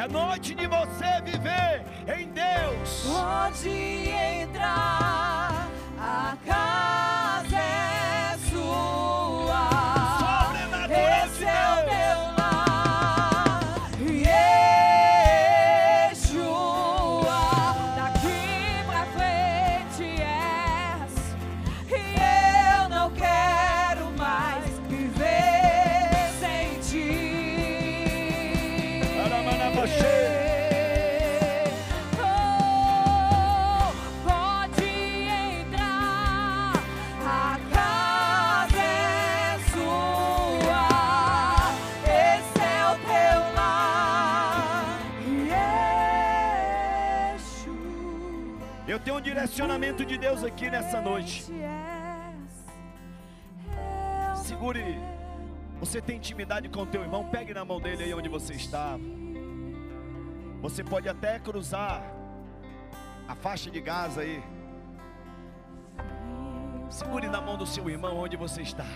[0.05, 1.83] É noite de você viver
[2.15, 3.05] em Deus.
[3.07, 5.67] Pode entrar,
[5.99, 7.04] a casa
[49.35, 51.45] direcionamento de Deus aqui nessa noite.
[54.37, 54.97] Segure.
[55.81, 57.25] Você tem intimidade com o teu irmão?
[57.25, 58.97] Pegue na mão dele aí onde você está.
[60.63, 62.01] Você pode até cruzar
[63.27, 64.41] a faixa de Gaza aí.
[66.89, 68.87] Segure na mão do seu irmão onde você está.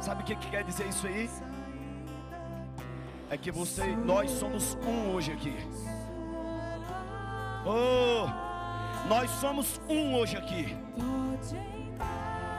[0.00, 1.28] Sabe o que, que quer dizer isso aí?
[3.28, 5.54] É que você, nós somos um hoje aqui.
[7.66, 8.45] Oh,
[9.08, 10.76] nós somos um hoje aqui.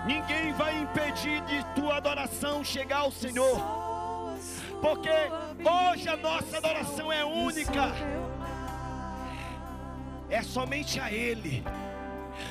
[0.06, 3.62] Ninguém vai impedir de tua adoração chegar ao Senhor,
[4.82, 5.10] porque
[5.90, 7.92] hoje a nossa adoração é única,
[10.30, 11.64] é somente a Ele.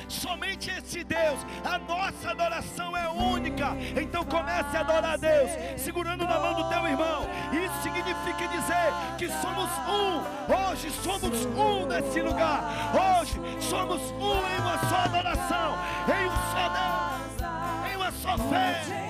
[0.07, 3.75] Somente esse Deus, a nossa adoração é única.
[3.99, 7.27] Então comece a adorar a Deus, segurando na mão do teu irmão.
[7.51, 10.37] Isso significa dizer que somos um.
[10.53, 12.63] Hoje somos um nesse lugar.
[12.93, 15.77] Hoje somos um em uma só adoração,
[16.07, 19.07] em um só Deus, em uma só fé.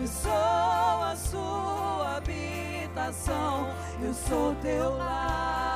[0.00, 3.68] Eu sou a sua habitação,
[4.02, 5.69] eu sou teu lar.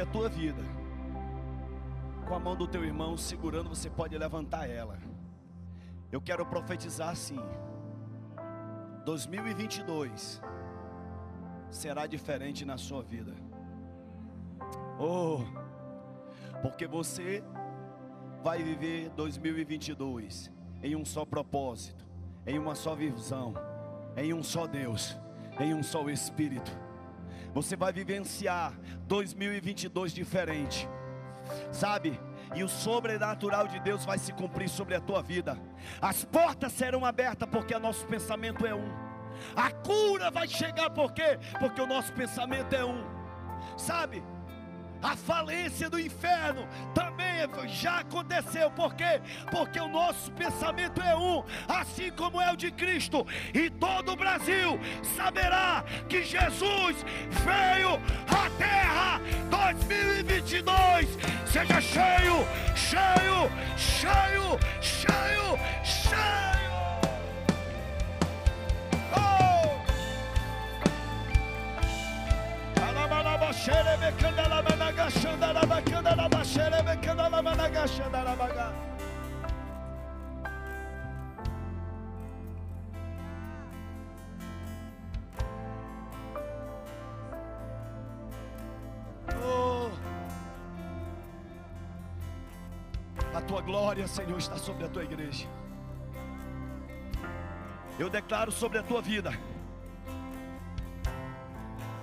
[0.00, 0.62] Sobre a tua vida.
[2.26, 4.98] Com a mão do teu irmão segurando, você pode levantar ela.
[6.10, 7.38] Eu quero profetizar assim.
[9.04, 10.40] 2022
[11.70, 13.34] será diferente na sua vida.
[14.98, 15.40] Oh,
[16.62, 17.42] porque você
[18.42, 20.50] vai viver 2022
[20.82, 22.06] em um só propósito,
[22.46, 23.54] em uma só visão,
[24.16, 25.16] em um só Deus,
[25.58, 26.70] em um só Espírito.
[27.52, 28.72] Você vai vivenciar
[29.06, 30.88] 2022 diferente.
[31.72, 32.20] Sabe?
[32.54, 35.58] E o sobrenatural de Deus vai se cumprir sobre a tua vida.
[36.00, 39.10] As portas serão abertas porque o nosso pensamento é um.
[39.54, 41.38] A cura vai chegar por quê?
[41.58, 43.04] Porque o nosso pensamento é um.
[43.76, 44.22] Sabe?
[45.02, 47.29] A falência do inferno também
[47.66, 48.70] já aconteceu.
[48.70, 49.20] Por quê?
[49.50, 53.26] Porque o nosso pensamento é um, assim como é o de Cristo.
[53.54, 54.78] E todo o Brasil
[55.16, 57.04] saberá que Jesus
[57.44, 61.08] veio à terra 2022.
[61.46, 62.46] Seja cheio,
[62.76, 66.70] cheio, cheio, cheio, cheio.
[69.16, 69.49] Oh!
[89.44, 89.90] Oh.
[93.34, 95.48] A tua glória, Senhor, está sobre a tua igreja.
[97.98, 99.32] Eu declaro sobre a tua vida.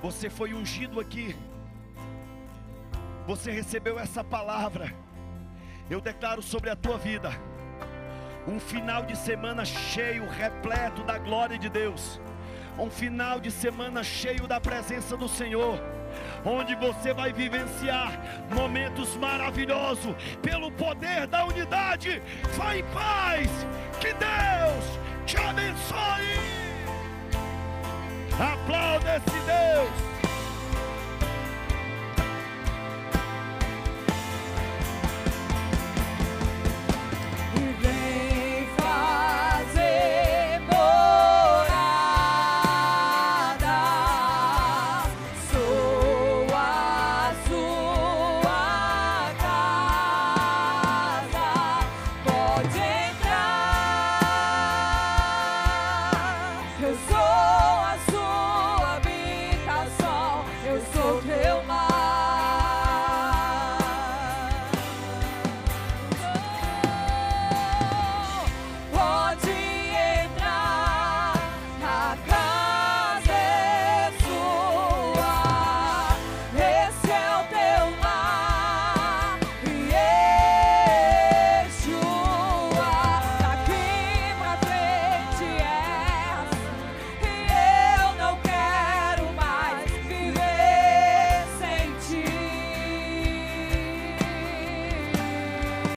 [0.02, 1.36] Você foi ungido aqui.
[3.26, 4.94] Você recebeu essa palavra.
[5.90, 7.32] Eu declaro sobre a tua vida
[8.48, 12.20] um final de semana cheio, repleto da glória de Deus.
[12.80, 15.78] Um final de semana cheio da presença do Senhor.
[16.46, 18.14] Onde você vai vivenciar
[18.50, 22.22] momentos maravilhosos pelo poder da unidade.
[22.56, 23.50] Vai em paz.
[24.00, 26.57] Que Deus te abençoe.
[28.40, 30.17] Aplauda esse Deus.